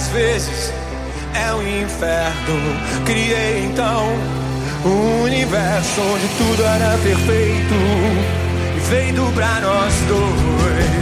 [0.00, 0.72] Às vezes
[1.34, 2.56] é um inferno.
[3.04, 4.06] Criei então
[4.84, 7.74] um universo onde tudo era perfeito
[8.76, 11.00] e feito pra nós dois.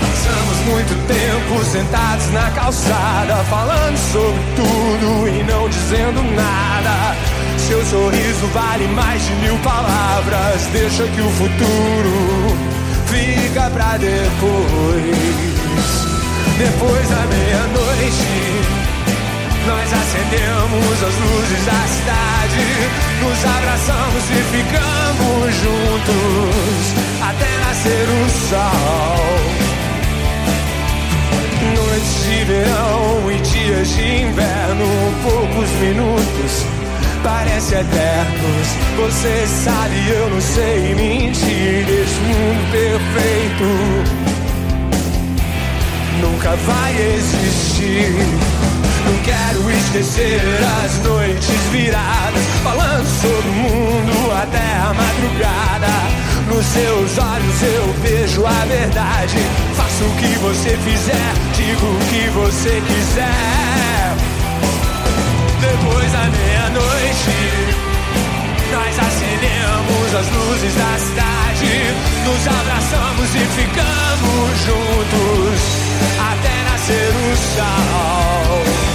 [0.00, 7.16] Passamos muito tempo sentados na calçada, falando sobre tudo e não dizendo nada.
[7.58, 10.66] Seu sorriso vale mais de mil palavras.
[10.72, 12.56] Deixa que o futuro
[13.06, 15.51] fica pra depois.
[16.62, 18.30] Depois da meia-noite,
[19.66, 22.62] nós acendemos as luzes da cidade,
[23.20, 29.26] nos abraçamos e ficamos juntos até nascer o sol.
[31.74, 34.86] Noites de verão e dias de inverno,
[35.24, 36.64] poucos minutos
[37.24, 38.68] parece eternos.
[38.98, 41.88] Você sabe, eu não sei mentir.
[41.88, 44.21] Esse mundo perfeito
[46.42, 48.10] nunca vai existir.
[49.04, 50.40] Não quero esquecer
[50.84, 55.86] as noites viradas, falando sobre o mundo até a madrugada.
[56.48, 59.38] Nos seus olhos eu vejo a verdade.
[59.76, 64.16] Faço o que você fizer, digo o que você quiser.
[65.60, 67.34] Depois da meia-noite,
[68.72, 75.81] nós acendemos as luzes da cidade, nos abraçamos e ficamos juntos
[76.18, 78.91] até nascer o sol.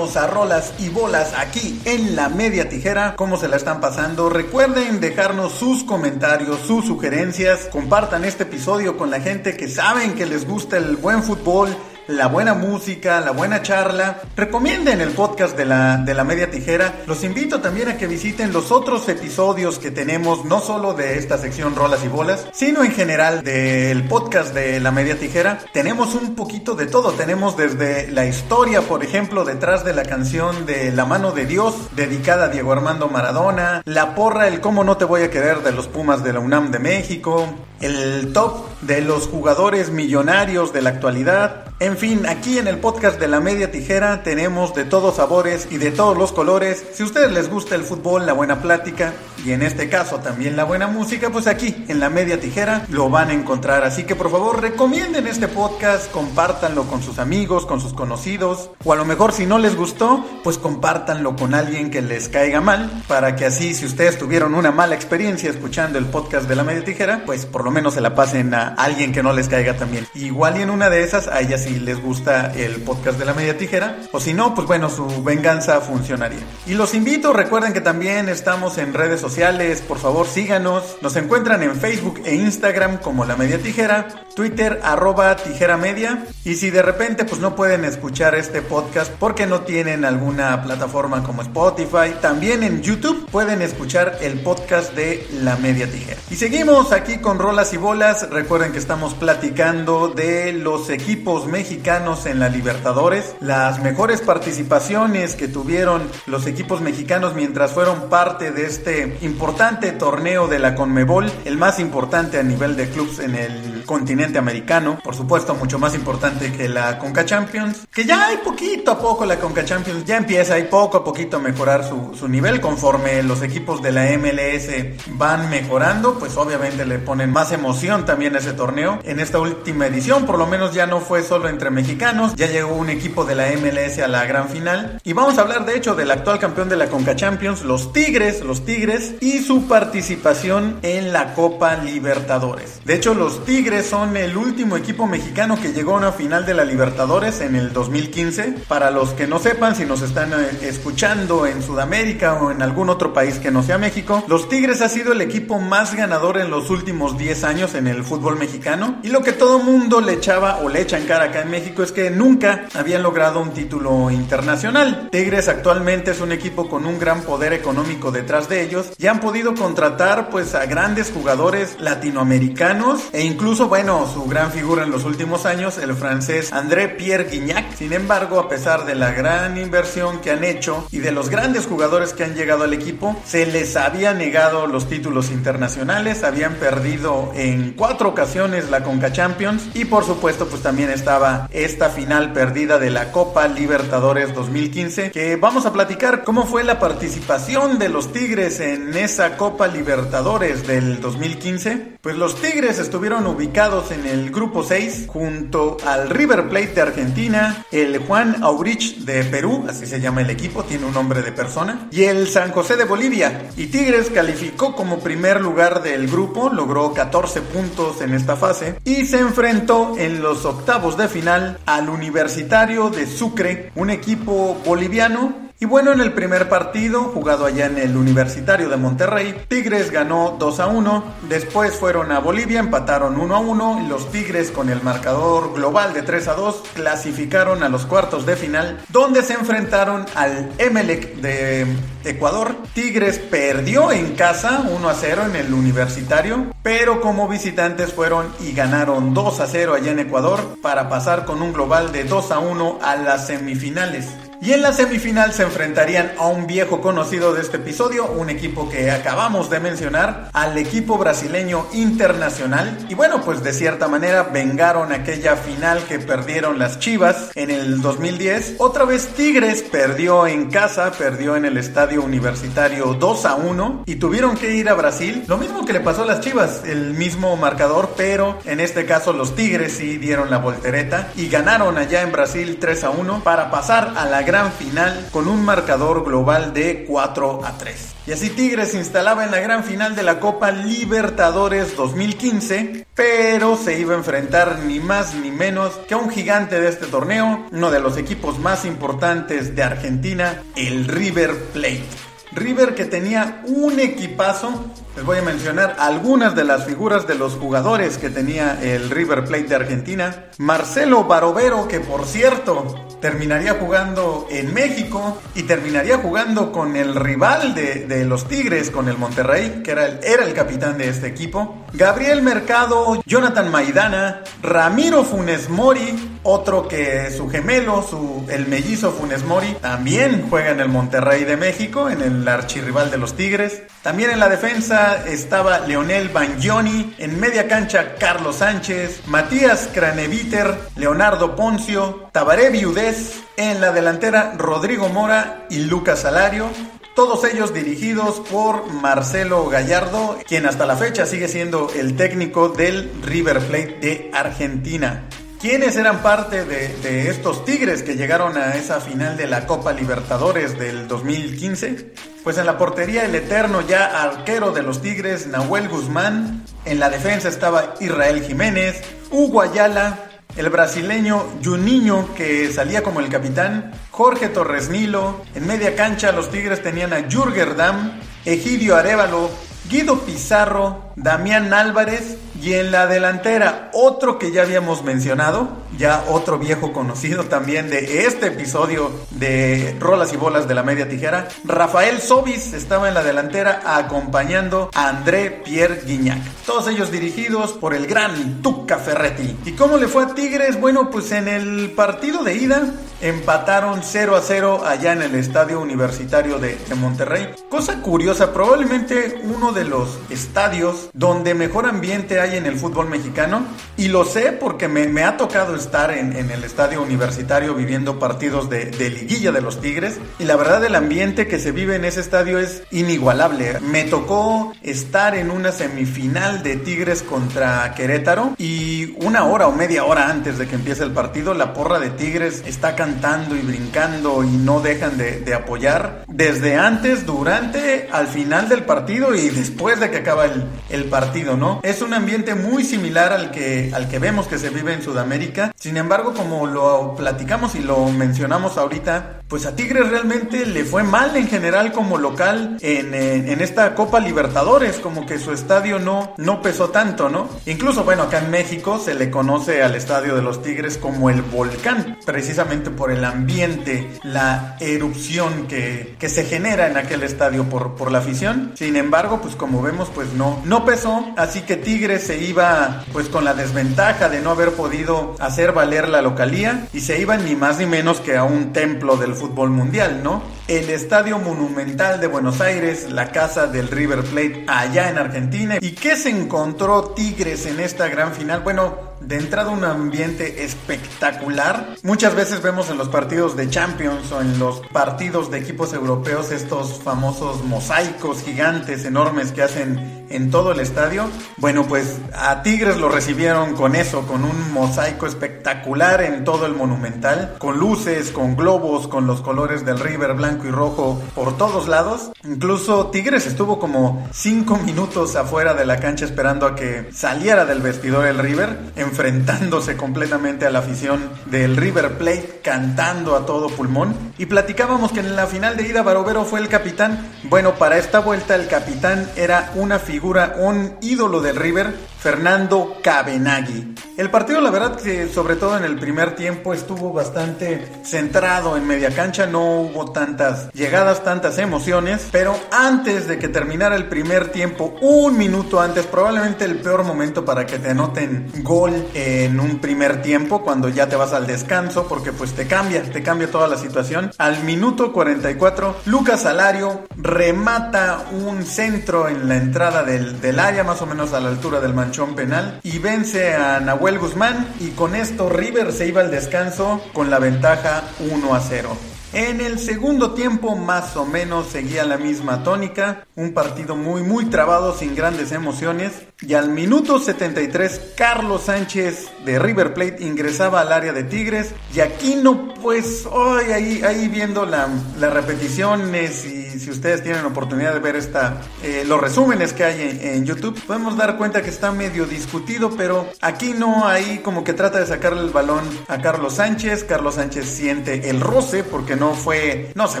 [0.04, 3.14] A Rolas y Bolas aquí en la media tijera.
[3.16, 4.28] ¿Cómo se la están pasando?
[4.28, 7.68] Recuerden dejarnos sus comentarios, sus sugerencias.
[7.72, 11.74] Compartan este episodio con la gente que saben que les gusta el buen fútbol
[12.08, 14.20] la buena música, la buena charla.
[14.36, 17.02] Recomienden el podcast de la, de la media tijera.
[17.06, 21.38] Los invito también a que visiten los otros episodios que tenemos, no solo de esta
[21.38, 25.58] sección Rolas y Bolas, sino en general del podcast de la media tijera.
[25.72, 27.12] Tenemos un poquito de todo.
[27.12, 31.74] Tenemos desde la historia, por ejemplo, detrás de la canción de La mano de Dios,
[31.96, 35.72] dedicada a Diego Armando Maradona, la porra, el cómo no te voy a querer de
[35.72, 37.46] los Pumas de la UNAM de México,
[37.84, 41.64] el top de los jugadores millonarios de la actualidad.
[41.80, 45.78] En fin, aquí en el podcast de la media tijera tenemos de todos sabores y
[45.78, 46.82] de todos los colores.
[46.94, 49.12] Si a ustedes les gusta el fútbol, la buena plática
[49.44, 53.10] y en este caso también la buena música, pues aquí en la media tijera lo
[53.10, 53.84] van a encontrar.
[53.84, 58.70] Así que por favor recomienden este podcast, compártanlo con sus amigos, con sus conocidos.
[58.84, 62.60] O a lo mejor si no les gustó, pues compártanlo con alguien que les caiga
[62.60, 63.02] mal.
[63.08, 66.84] Para que así si ustedes tuvieron una mala experiencia escuchando el podcast de la media
[66.84, 70.06] tijera, pues por lo menos se la pasen a alguien que no les caiga también.
[70.14, 73.34] Igual y en una de esas, a ella sí les gusta el podcast de la
[73.34, 73.98] media tijera.
[74.12, 76.40] O si no, pues bueno, su venganza funcionaría.
[76.66, 80.96] Y los invito, recuerden que también estamos en redes sociales, por favor síganos.
[81.02, 86.24] Nos encuentran en Facebook e Instagram como la media tijera, Twitter arroba tijera media.
[86.44, 91.22] Y si de repente pues no pueden escuchar este podcast porque no tienen alguna plataforma
[91.22, 96.20] como Spotify, también en YouTube pueden escuchar el podcast de la media tijera.
[96.30, 98.28] Y seguimos aquí con rolas y bolas.
[98.30, 105.48] Recuerden que estamos platicando de los equipos mexicanos en la Libertadores, las mejores participaciones que
[105.48, 111.56] tuvieron los equipos mexicanos mientras fueron parte de este importante torneo de la Conmebol, el
[111.56, 116.52] más importante a nivel de clubes en el continente americano, por supuesto mucho más importante
[116.52, 120.56] que la Conca Champions, que ya hay poquito a poco la Conca Champions, ya empieza
[120.70, 124.68] poco a poquito a mejorar su, su nivel conforme los equipos de la MLS
[125.10, 128.98] van mejorando, pues obviamente le ponen más emoción también ese torneo.
[129.04, 132.74] En esta última edición, por lo menos ya no fue solo entre mexicanos, ya llegó
[132.74, 135.00] un equipo de la MLS a la gran final.
[135.04, 138.42] Y vamos a hablar de hecho del actual campeón de la Conca Champions, los Tigres,
[138.42, 142.80] los Tigres y su participación en la Copa Libertadores.
[142.84, 146.54] De hecho, los Tigres son el último equipo mexicano que llegó a una final de
[146.54, 148.54] la Libertadores en el 2015.
[148.68, 152.90] Para los que no sepan, si nos están eh, escuchando en Sudamérica o en algún
[152.90, 156.50] otro país que no sea México, los Tigres ha sido el equipo más ganador en
[156.50, 158.98] los últimos 10 años en el fútbol mexicano.
[159.02, 161.82] Y lo que todo mundo le echaba o le echa en cara acá en México
[161.82, 165.08] es que nunca habían logrado un título internacional.
[165.10, 169.20] Tigres actualmente es un equipo con un gran poder económico detrás de ellos y han
[169.20, 175.04] podido contratar pues a grandes jugadores latinoamericanos e incluso bueno su gran figura en los
[175.04, 177.74] últimos años el francés André Pierre Guignac.
[177.74, 181.66] Sin embargo a pesar de la gran inversión que han hecho y de los grandes
[181.66, 187.23] jugadores que han llegado al equipo se les había negado los títulos internacionales, habían perdido
[187.34, 192.78] en cuatro ocasiones la Conca Champions y por supuesto pues también estaba esta final perdida
[192.78, 198.12] de la Copa Libertadores 2015 que vamos a platicar cómo fue la participación de los
[198.12, 201.93] Tigres en esa Copa Libertadores del 2015.
[202.04, 207.64] Pues los Tigres estuvieron ubicados en el grupo 6 junto al River Plate de Argentina,
[207.72, 211.88] el Juan Aurich de Perú, así se llama el equipo, tiene un nombre de persona,
[211.90, 213.48] y el San José de Bolivia.
[213.56, 219.06] Y Tigres calificó como primer lugar del grupo, logró 14 puntos en esta fase y
[219.06, 225.66] se enfrentó en los octavos de final al Universitario de Sucre, un equipo boliviano y
[225.66, 230.60] bueno, en el primer partido, jugado allá en el Universitario de Monterrey, Tigres ganó 2
[230.60, 234.82] a 1, después fueron a Bolivia, empataron 1 a 1 y los Tigres con el
[234.82, 240.06] marcador global de 3 a 2 clasificaron a los cuartos de final, donde se enfrentaron
[240.14, 241.66] al Emelec de
[242.04, 242.56] Ecuador.
[242.74, 248.52] Tigres perdió en casa 1 a 0 en el Universitario, pero como visitantes fueron y
[248.52, 252.38] ganaron 2 a 0 allá en Ecuador para pasar con un global de 2 a
[252.40, 254.08] 1 a las semifinales.
[254.40, 258.68] Y en la semifinal se enfrentarían a un viejo conocido de este episodio, un equipo
[258.68, 262.76] que acabamos de mencionar, al equipo brasileño internacional.
[262.88, 267.80] Y bueno, pues de cierta manera vengaron aquella final que perdieron las Chivas en el
[267.80, 268.56] 2010.
[268.58, 273.96] Otra vez Tigres perdió en casa, perdió en el estadio universitario 2 a 1 y
[273.96, 275.24] tuvieron que ir a Brasil.
[275.26, 279.12] Lo mismo que le pasó a las Chivas, el mismo marcador, pero en este caso
[279.12, 283.50] los Tigres sí dieron la voltereta y ganaron allá en Brasil 3 a 1 para
[283.50, 287.94] pasar a la gran final con un marcador global de 4 a 3.
[288.06, 293.56] Y así Tigres se instalaba en la gran final de la Copa Libertadores 2015, pero
[293.56, 297.46] se iba a enfrentar ni más ni menos que a un gigante de este torneo,
[297.50, 301.84] uno de los equipos más importantes de Argentina, el River Plate.
[302.32, 304.64] River que tenía un equipazo
[304.96, 309.24] les voy a mencionar algunas de las figuras de los jugadores que tenía el River
[309.24, 310.26] Plate de Argentina.
[310.38, 317.54] Marcelo Barovero, que por cierto terminaría jugando en México y terminaría jugando con el rival
[317.54, 321.66] de, los Tigres, con el Monterrey, que era el, era el capitán de este equipo.
[321.72, 329.24] Gabriel Mercado, Jonathan Maidana, Ramiro Funes Mori, otro que su gemelo, su, el mellizo Funes
[329.24, 333.62] Mori, también juega en el Monterrey de México, en el archirrival de los Tigres.
[333.84, 341.36] También en la defensa estaba Leonel Bangioni, en media cancha Carlos Sánchez, Matías Craneviter, Leonardo
[341.36, 346.48] Poncio, Tabaré Viudez, en la delantera Rodrigo Mora y Lucas Salario.
[346.96, 352.90] Todos ellos dirigidos por Marcelo Gallardo, quien hasta la fecha sigue siendo el técnico del
[353.02, 355.02] River Plate de Argentina.
[355.44, 360.58] ¿Quiénes eran parte de, estos Tigres que llegaron a esa final de la Copa Libertadores
[360.58, 361.92] del 2015?
[362.24, 366.46] Pues en la portería el eterno ya arquero de los Tigres, Nahuel Guzmán.
[366.64, 368.80] En la defensa estaba Israel Jiménez,
[369.10, 375.26] Hugo Ayala, el brasileño Juninho que salía como el capitán, Jorge Torres Nilo.
[375.34, 379.28] En media cancha los Tigres tenían a Jürger Damm, Egidio Arevalo,
[379.68, 386.38] Guido Pizarro, Damián Álvarez y en la delantera, otro que ya habíamos mencionado, ya otro
[386.38, 392.00] viejo conocido también de este episodio de Rolas y Bolas de la Media Tijera, Rafael
[392.00, 396.22] Sobis estaba en la delantera acompañando a André Pierre Guignac.
[396.46, 399.36] Todos ellos dirigidos por el gran Tuca Ferretti.
[399.44, 400.60] ¿Y cómo le fue a Tigres?
[400.60, 405.60] Bueno, pues en el partido de ida empataron 0 a 0 allá en el Estadio
[405.60, 407.34] Universitario de, de Monterrey.
[407.48, 413.44] Cosa curiosa, probablemente uno de los estadios donde mejor ambiente hay en el fútbol mexicano
[413.76, 418.70] y lo sé porque me, ha tocado estar en, el estadio universitario viviendo partidos de,
[418.90, 422.38] liguilla de los Tigres y la verdad el ambiente que se vive en ese estadio
[422.38, 423.60] es inigualable.
[423.60, 429.84] Me tocó estar en una semifinal de Tigres contra Querétaro y una hora o media
[429.84, 434.24] hora antes de que empiece el partido la porra de Tigres está cantando y brincando
[434.24, 439.90] y no dejan de, apoyar desde antes, durante, al final del partido y después de
[439.90, 441.60] que acaba el, el partido, ¿no?
[441.62, 445.52] Es un ambiente muy similar al que, al que vemos que se vive en Sudamérica.
[445.58, 450.84] Sin embargo, como lo platicamos y lo mencionamos ahorita, pues a Tigres realmente le fue
[450.84, 456.14] mal en general como local en, en, esta Copa Libertadores, como que su estadio no,
[456.18, 457.28] no pesó tanto, ¿no?
[457.44, 461.22] Incluso, bueno, acá en México se le conoce al estadio de los Tigres como el
[461.22, 467.74] volcán, precisamente por el ambiente, la erupción que, que se genera en aquel estadio por,
[467.74, 468.52] por la afición.
[468.54, 473.08] Sin embargo, pues como vemos, pues no, no pesó, así que Tigres se iba pues
[473.08, 477.34] con la desventaja de no haber podido hacer valer la localía y se iba ni
[477.34, 480.22] más ni menos que a un templo del fútbol mundial, ¿no?
[480.48, 485.58] El Estadio Monumental de Buenos Aires, la casa del River Plate allá en Argentina.
[485.60, 488.40] ¿Y qué se encontró Tigres en esta gran final?
[488.40, 491.76] Bueno, de entrada un ambiente espectacular.
[491.82, 496.30] Muchas veces vemos en los partidos de Champions o en los partidos de equipos europeos
[496.30, 501.08] estos famosos mosaicos gigantes enormes que hacen en todo el estadio.
[501.38, 506.54] Bueno, pues a Tigres lo recibieron con eso, con un mosaico espectacular en todo el
[506.54, 511.68] monumental, con luces, con globos, con los colores del River blanco y rojo por todos
[511.68, 512.10] lados.
[512.24, 517.60] Incluso Tigres estuvo como 5 minutos afuera de la cancha esperando a que saliera del
[517.60, 518.58] vestidor el River,
[518.94, 523.92] enfrentándose completamente a la afición del River Plate, cantando a todo pulmón.
[524.18, 527.04] Y platicábamos que en la final de ida Barovero fue el capitán.
[527.24, 533.74] Bueno, para esta vuelta el capitán era una figura, un ídolo del River, Fernando Cabenagui.
[533.96, 538.66] El partido, la verdad que sobre todo en el primer tiempo estuvo bastante centrado en
[538.66, 544.28] media cancha, no hubo tantas llegadas, tantas emociones, pero antes de que terminara el primer
[544.28, 549.58] tiempo, un minuto antes, probablemente el peor momento para que te anoten gol en un
[549.58, 553.48] primer tiempo cuando ya te vas al descanso porque pues te cambia, te cambia toda
[553.48, 554.10] la situación.
[554.18, 560.82] Al minuto 44, Lucas Salario remata un centro en la entrada del, del área, más
[560.82, 564.94] o menos a la altura del manchón penal, y vence a Nahuel Guzmán y con
[564.94, 568.93] esto River se iba al descanso con la ventaja 1 a 0.
[569.14, 574.24] En el segundo tiempo más o menos seguía la misma tónica, un partido muy muy
[574.24, 575.92] trabado sin grandes emociones.
[576.20, 581.54] Y al minuto 73 Carlos Sánchez de River Plate ingresaba al área de Tigres.
[581.72, 587.24] Y aquí no pues hoy ahí, ahí viendo la, las repeticiones y si ustedes tienen
[587.24, 591.50] oportunidad de ver esta, eh, los resúmenes que hay en, YouTube, podemos dar cuenta que
[591.50, 595.98] está medio discutido, pero aquí no, ahí como que trata de sacarle el balón a
[596.00, 596.84] Carlos Sánchez.
[596.84, 600.00] Carlos Sánchez siente el roce porque no fue, no se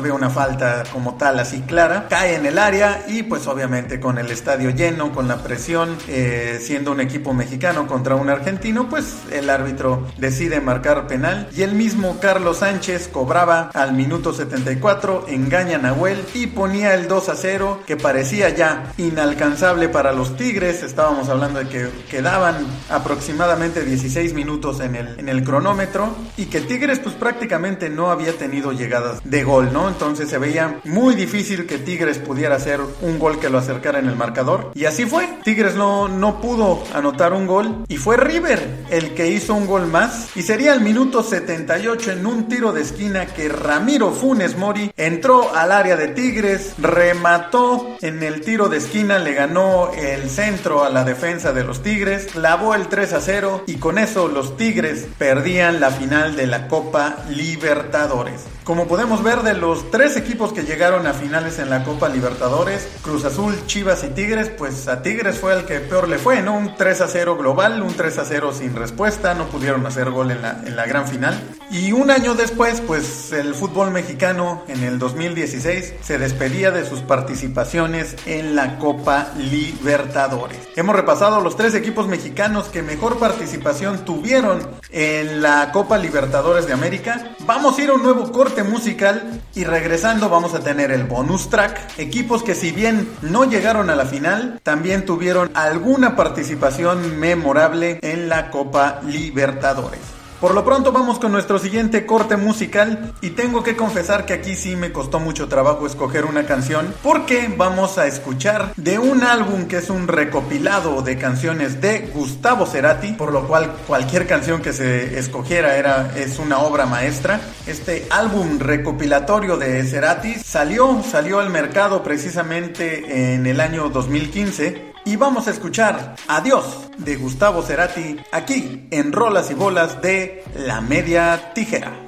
[0.00, 2.06] ve una falta como tal así clara.
[2.08, 6.58] Cae en el área y pues obviamente con el estadio lleno, con la presión, eh,
[6.62, 11.74] siendo un equipo mexicano contra un argentino, pues el árbitro decide marcar penal y el
[11.74, 17.34] mismo Carlos Sánchez cobraba al minuto 74, engaña a Nahuel y ponía el 2 a
[17.36, 20.82] 0 que parecía ya inalcanzable para los Tigres.
[20.82, 26.60] Estábamos hablando de que quedaban aproximadamente 16 minutos en el, en el cronómetro y que
[26.60, 29.88] Tigres pues prácticamente no había tenido llegadas de gol, ¿no?
[29.88, 34.06] Entonces se veía muy difícil que Tigres pudiera hacer un gol que lo acercara en
[34.06, 34.72] el marcador.
[34.74, 35.28] Y así fue.
[35.44, 39.86] Tigres no, no pudo anotar un gol y fue River el que hizo un gol
[39.86, 40.36] más.
[40.36, 45.54] Y sería el minuto 78 en un tiro de esquina que Ramiro Funes Mori entró
[45.54, 46.33] al área de Tigres,
[46.78, 51.82] remató en el tiro de esquina, le ganó el centro a la defensa de los
[51.82, 56.46] Tigres, clavó el 3 a 0 y con eso los Tigres perdían la final de
[56.46, 58.42] la Copa Libertadores.
[58.64, 62.88] Como podemos ver de los tres equipos que llegaron a finales en la Copa Libertadores,
[63.02, 66.56] Cruz Azul, Chivas y Tigres, pues a Tigres fue el que peor le fue, ¿no?
[66.56, 70.30] Un 3 a 0 global, un 3 a 0 sin respuesta, no pudieron hacer gol
[70.30, 71.38] en la, en la gran final.
[71.70, 77.00] Y un año después, pues el fútbol mexicano en el 2016 se despedía de sus
[77.00, 80.58] participaciones en la Copa Libertadores.
[80.74, 86.72] Hemos repasado los tres equipos mexicanos que mejor participación tuvieron en la Copa Libertadores de
[86.72, 87.36] América.
[87.40, 91.50] Vamos a ir a un nuevo corte musical y regresando vamos a tener el bonus
[91.50, 91.98] track.
[91.98, 98.30] Equipos que si bien no llegaron a la final, también tuvieron alguna participación memorable en
[98.30, 100.13] la Copa Libertadores.
[100.44, 104.56] Por lo pronto vamos con nuestro siguiente corte musical y tengo que confesar que aquí
[104.56, 109.68] sí me costó mucho trabajo escoger una canción porque vamos a escuchar de un álbum
[109.68, 114.74] que es un recopilado de canciones de Gustavo Cerati, por lo cual cualquier canción que
[114.74, 117.40] se escogiera era es una obra maestra.
[117.66, 125.16] Este álbum recopilatorio de Cerati salió salió al mercado precisamente en el año 2015 y
[125.16, 131.52] vamos a escuchar Adiós de Gustavo Cerati aquí en Rolas y Bolas de La Media
[131.54, 132.03] Tijera.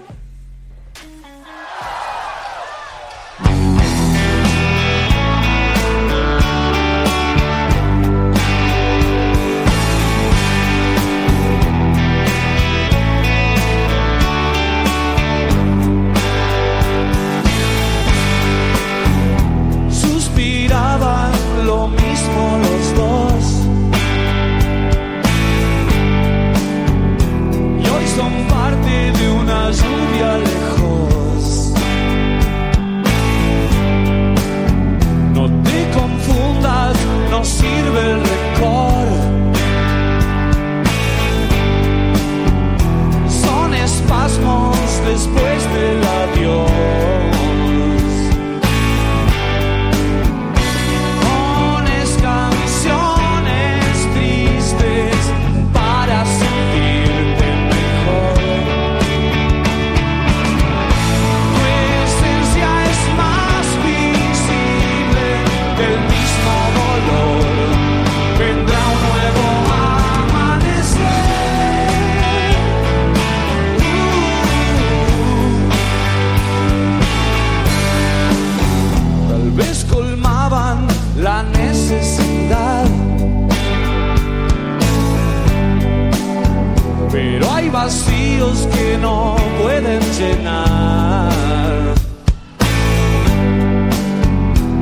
[88.98, 91.30] No pueden llenar.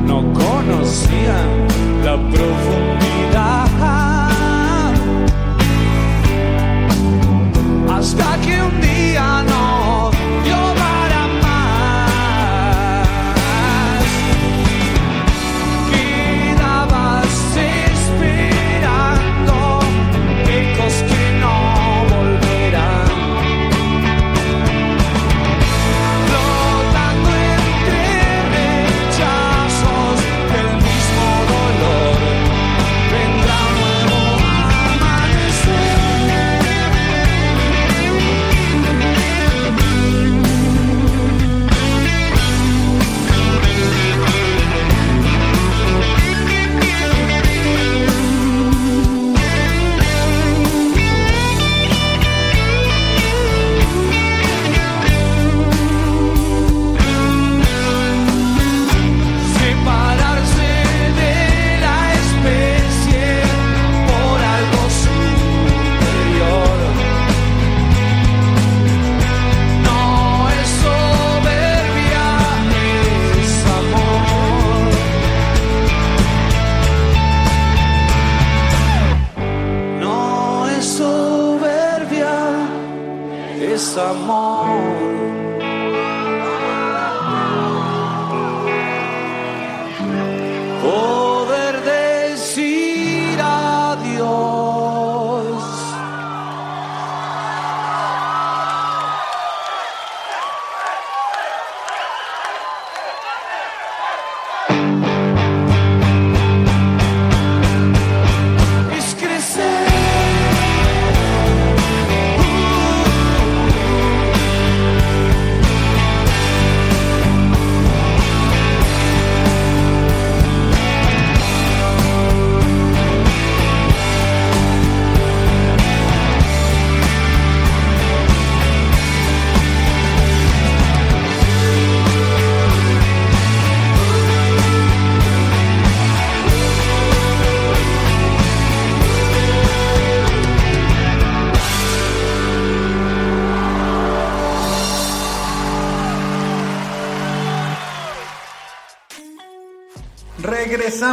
[0.05, 1.67] No conocían
[2.03, 2.94] la profundidad.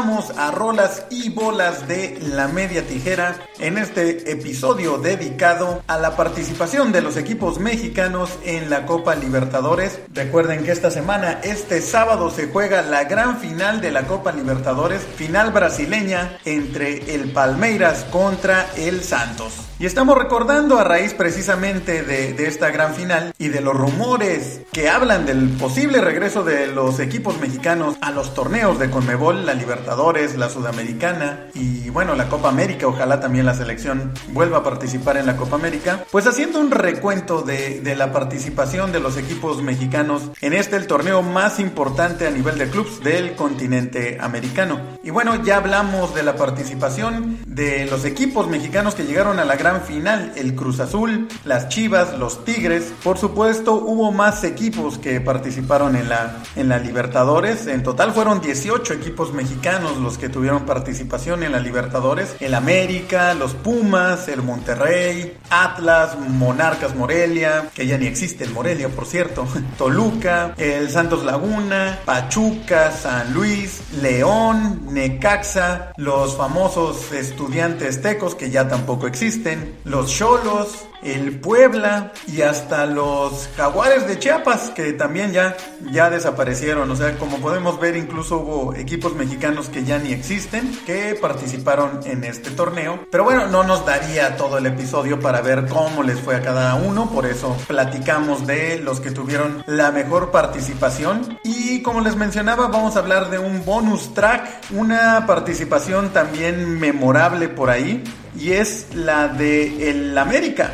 [0.02, 6.90] A rolas y bolas de la media tijera en este episodio dedicado a la participación
[6.90, 10.00] de los equipos mexicanos en la Copa Libertadores.
[10.12, 15.02] Recuerden que esta semana, este sábado, se juega la gran final de la Copa Libertadores,
[15.02, 19.71] final brasileña entre el Palmeiras contra el Santos.
[19.82, 24.88] Y estamos recordando a raíz precisamente de, esta gran final y de los rumores que
[24.88, 30.36] hablan del posible regreso de los equipos mexicanos a los torneos de Conmebol, la Libertadores,
[30.36, 32.86] la Sudamericana y bueno, la Copa América.
[32.86, 36.04] Ojalá también la selección vuelva a participar en la Copa América.
[36.12, 40.86] Pues haciendo un recuento de, de la participación de los equipos mexicanos en este el
[40.86, 44.80] torneo más importante a nivel de clubes del continente americano.
[45.02, 49.56] Y bueno, ya hablamos de la participación de los equipos mexicanos que llegaron a la
[49.56, 52.92] gran final, el Cruz Azul, las Chivas, los Tigres.
[53.02, 57.66] Por supuesto, hubo más equipos que participaron en la, en la Libertadores.
[57.66, 62.36] En total fueron 18 equipos mexicanos los que tuvieron participación en la Libertadores.
[62.40, 68.88] El América, los Pumas, el Monterrey, Atlas, Monarcas Morelia, que ya ni existe el Morelia,
[68.88, 69.46] por cierto,
[69.78, 78.68] Toluca, el Santos Laguna, Pachuca, San Luis, León, Necaxa, los famosos estudiantes tecos que ya
[78.68, 85.56] tampoco existen, los Cholos, el Puebla y hasta los Jaguares de Chiapas que también ya,
[85.90, 86.90] ya desaparecieron.
[86.90, 92.00] O sea, como podemos ver, incluso hubo equipos mexicanos que ya ni existen que participaron
[92.04, 93.00] en este torneo.
[93.10, 96.74] Pero bueno, no nos daría todo el episodio para ver cómo les fue a cada
[96.76, 97.10] uno.
[97.10, 101.38] Por eso platicamos de los que tuvieron la mejor participación.
[101.44, 107.48] Y como les mencionaba, vamos a hablar de un bonus track, una participación también memorable
[107.48, 108.02] por ahí.
[108.38, 110.72] Y es la de el América.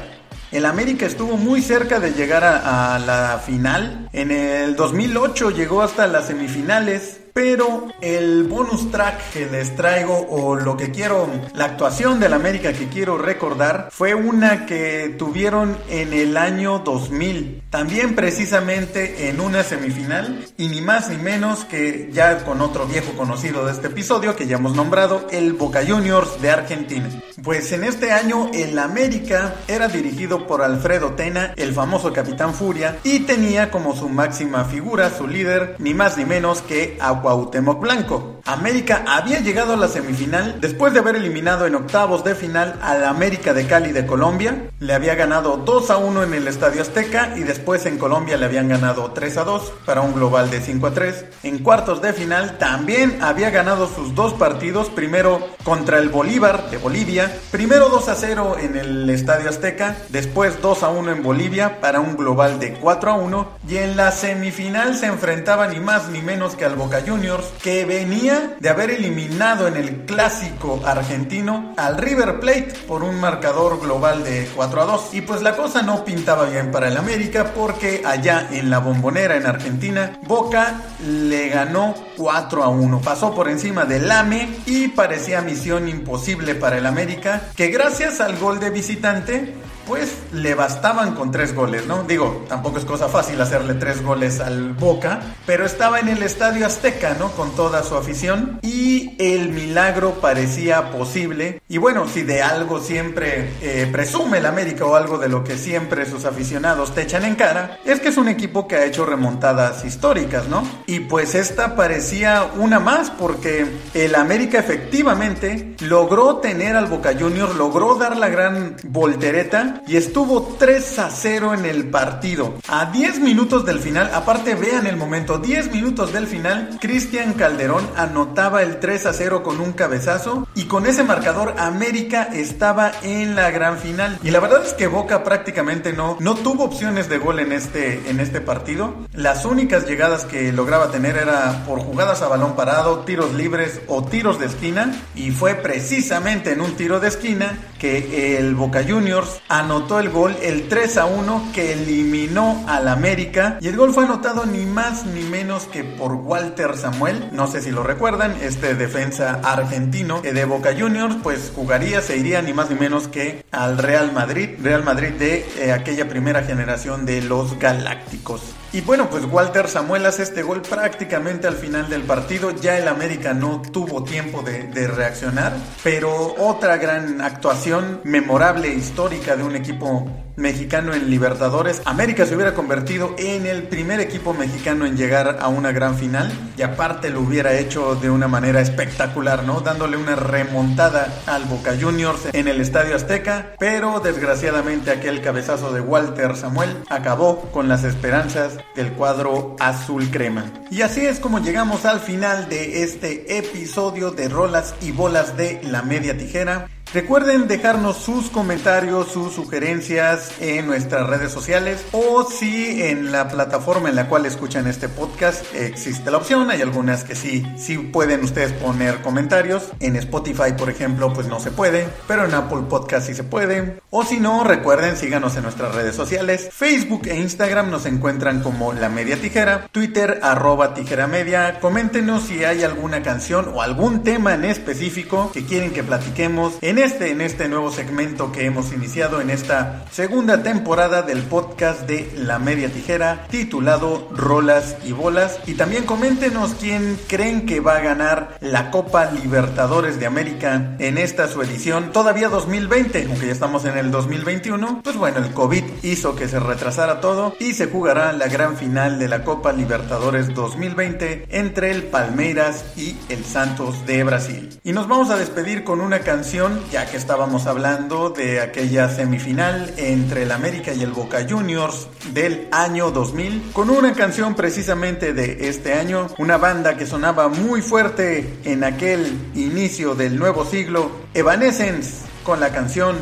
[0.51, 4.09] El América estuvo muy cerca de llegar a, a, la final.
[4.13, 7.21] En el 2008 llegó hasta las semifinales.
[7.39, 12.73] Pero el bonus track que les traigo o lo que quiero, la actuación del América
[12.73, 17.63] que quiero recordar fue una que tuvieron en el año 2000.
[17.71, 23.13] También precisamente en una semifinal y ni más ni menos que ya con otro viejo
[23.13, 27.09] conocido de este episodio que ya hemos nombrado, el Boca Juniors de Argentina.
[27.45, 32.99] Pues en este año el América era dirigido por Alfredo Tena, el famoso Capitán Furia,
[33.05, 37.79] y tenía como su máxima figura, su líder, ni más ni menos que Agua Cuauhtémoc
[37.79, 38.41] Blanco.
[38.47, 43.05] América había llegado a la semifinal después de haber eliminado en octavos de final al
[43.05, 44.71] América de Cali de Colombia.
[44.81, 48.47] Le había ganado 2 a 1 en el Estadio Azteca y después en Colombia le
[48.47, 51.25] habían ganado 3 a 2 para un global de 5 a 3.
[51.43, 56.79] En cuartos de final también había ganado sus dos partidos, primero contra el Bolívar de
[56.79, 61.83] Bolivia, primero 2 a 0 en el Estadio Azteca, después 2 a 1 en Bolivia
[61.83, 66.09] para un global de 4 a 1 y en la semifinal se enfrentaba ni más
[66.09, 67.18] ni menos que al Boca Juniors
[67.63, 73.81] que venía de haber eliminado en el clásico argentino al River Plate por un marcador
[73.81, 75.15] global de 4 a 2.
[75.15, 79.37] Y pues la cosa no pintaba bien para el América porque allá en la bombonera
[79.37, 83.01] en Argentina, Boca le ganó 4 a 1.
[83.01, 88.39] Pasó por encima del AME y parecía misión imposible para el América, que gracias al
[88.39, 89.55] gol de visitante
[89.89, 92.03] pues le bastaban con tres goles, ¿no?
[92.03, 96.67] Digo, tampoco es cosa fácil hacerle tres goles al Boca, pero estaba en el Estadio
[96.67, 97.31] Azteca, ¿no?
[97.31, 101.63] Con toda su afición y el milagro parecía posible.
[101.69, 105.57] Y bueno, si de algo siempre eh, presume el América o algo de lo que
[105.57, 109.07] siempre sus aficionados te echan en cara, es que es un equipo que ha hecho
[109.07, 110.63] remontadas históricas, ¿no?
[110.87, 117.55] Y pues esta parecía una más porque el América efectivamente logró tener al Boca Juniors,
[117.57, 122.55] logró dar la gran voltereta y estuvo 3 a 0 en el partido.
[122.69, 127.89] A 10 minutos del final, aparte vean el momento, 10 minutos del final, Cristian Calderón
[127.97, 133.37] anotaba el 3 a 0 con un cabezazo y con ese marcador América estaba en
[133.37, 134.19] la gran final.
[134.25, 138.11] Y la verdad es que Boca prácticamente no, no tuvo opciones de gol en este,
[138.11, 138.93] en este partido.
[139.13, 144.03] Las únicas llegadas que lograba tener era por jugadas a balón parado, tiros libres o
[144.03, 149.41] tiros de esquina y fue precisamente en un tiro de esquina que el Boca Juniors
[149.49, 153.59] anotó el gol, el 3 a 1 que eliminó al América.
[153.61, 157.29] Y el gol fue anotado ni más ni menos que por Walter Samuel.
[157.31, 162.43] No sé si lo recuerdan, este defensa argentino de Boca Juniors, pues jugaría, se iría
[162.43, 164.51] ni más ni menos que al Real Madrid.
[164.63, 168.43] Real Madrid de eh, aquella primera generación de los Galácticos.
[168.71, 172.51] Y bueno, pues Walter Samuel hace este gol prácticamente al final del partido.
[172.51, 179.43] Ya el América no tuvo tiempo de, reaccionar, pero otra gran actuación memorable, histórica de
[179.43, 180.07] un equipo
[180.37, 181.83] mexicano en Libertadores.
[181.85, 186.31] América se hubiera convertido en el primer equipo mexicano en llegar a una gran final
[186.57, 189.61] y aparte lo hubiera hecho de una manera espectacular, ¿no?
[189.61, 195.81] Dándole una remontada al Boca Juniors en el Estadio Azteca, pero desgraciadamente aquel cabezazo de
[195.81, 200.45] Walter Samuel acabó con las esperanzas del cuadro azul crema.
[200.71, 205.61] Y así es como llegamos al final de este episodio de Rolas y Bolas de
[205.65, 206.69] la Media Tijera.
[206.95, 213.91] Recuerden dejarnos sus comentarios, sus sugerencias en nuestras redes sociales o si en la plataforma
[213.91, 218.25] en la cual escuchan este podcast existe la opción, hay algunas que sí, sí pueden
[218.25, 219.71] ustedes poner comentarios.
[219.81, 223.81] En Spotify, por ejemplo, pues no se puede, pero en Apple Podcast sí se puede.
[223.91, 226.49] O si no, recuerden, síganos en nuestras redes sociales.
[226.51, 231.61] Facebook e Instagram nos encuentran como La Media Tijera, Twitter arroba Tijera Media.
[231.61, 236.78] Coméntenos si hay alguna canción o algún tema en específico que quieren que platiquemos en
[236.83, 242.11] este, en este nuevo segmento que hemos iniciado en esta segunda temporada del podcast de
[242.17, 245.41] La Media Tijera titulado Rolas y Bolas.
[245.47, 250.99] Y también coméntenos quién creen que va a ganar la Copa Libertadores de América en
[250.99, 254.83] esta su edición todavía 2020, aunque ya estamos en el 2021.
[254.85, 258.99] Pues bueno, el COVID hizo que se retrasara todo y se jugará la gran final
[258.99, 264.61] de la Copa Libertadores 2020 entre el Palmeiras y el Santos de Brasil.
[264.63, 269.73] Y nos vamos a despedir con una canción ya que estábamos hablando de aquella semifinal
[269.77, 275.49] entre el América y el Boca Juniors del año 2000, con una canción precisamente de
[275.49, 282.07] este año, una banda que sonaba muy fuerte en aquel inicio del nuevo siglo, Evanescence,
[282.23, 282.97] con la canción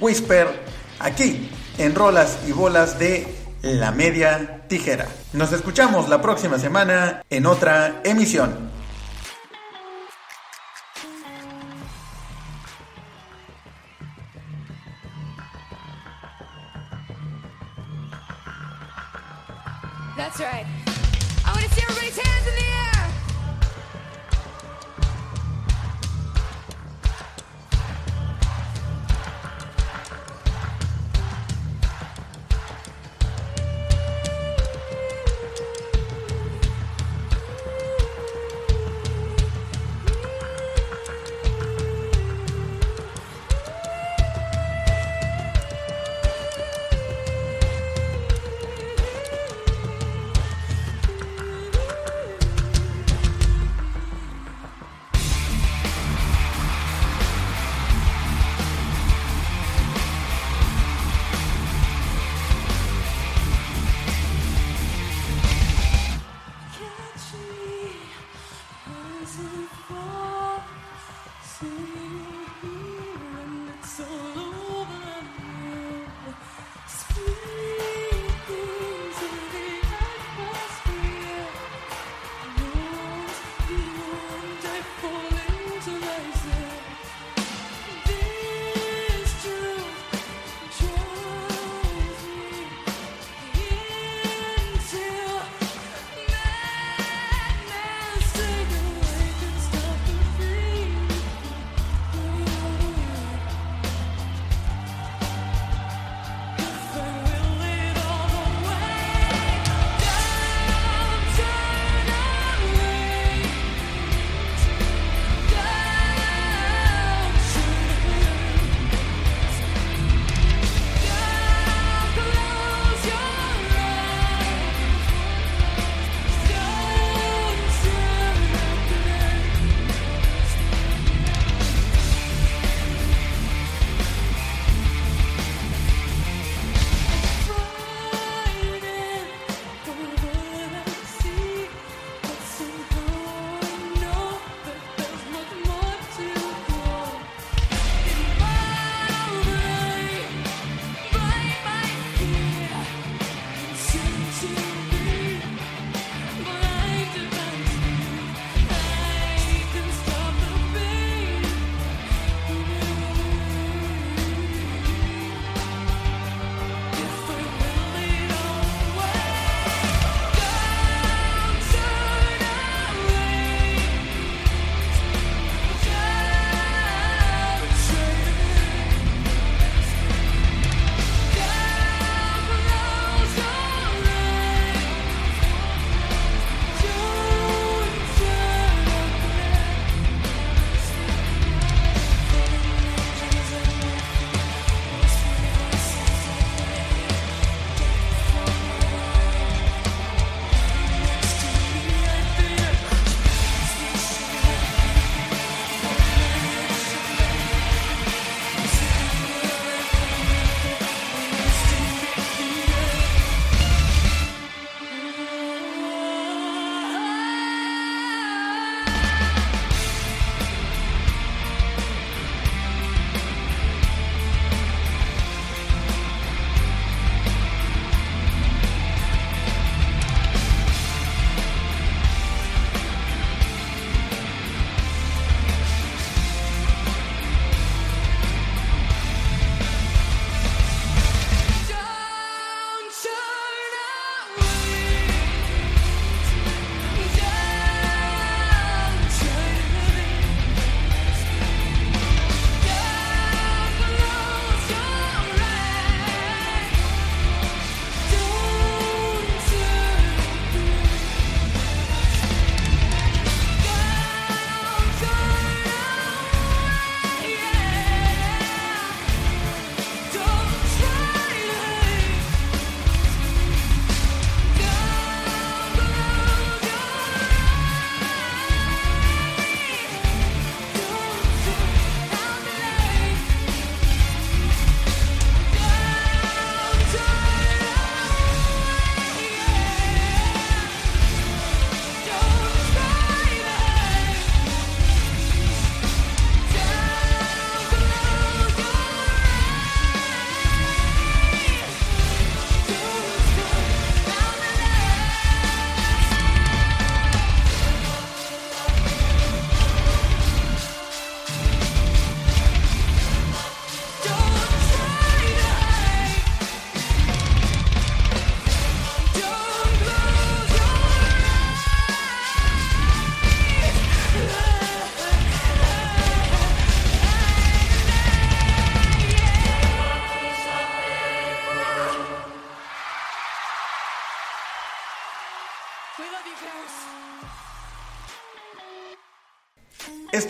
[0.00, 0.48] Whisper,
[0.98, 3.26] aquí en Rolas y Bolas de
[3.62, 5.06] La Media Tijera.
[5.32, 8.75] Nos escuchamos la próxima semana en otra emisión.
[20.16, 20.85] That's right.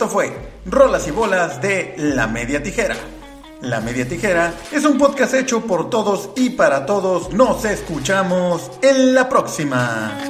[0.07, 0.31] Fue
[0.65, 2.95] Rolas y Bolas de La Media Tijera.
[3.61, 7.33] La Media Tijera es un podcast hecho por todos y para todos.
[7.33, 10.26] Nos escuchamos en la próxima.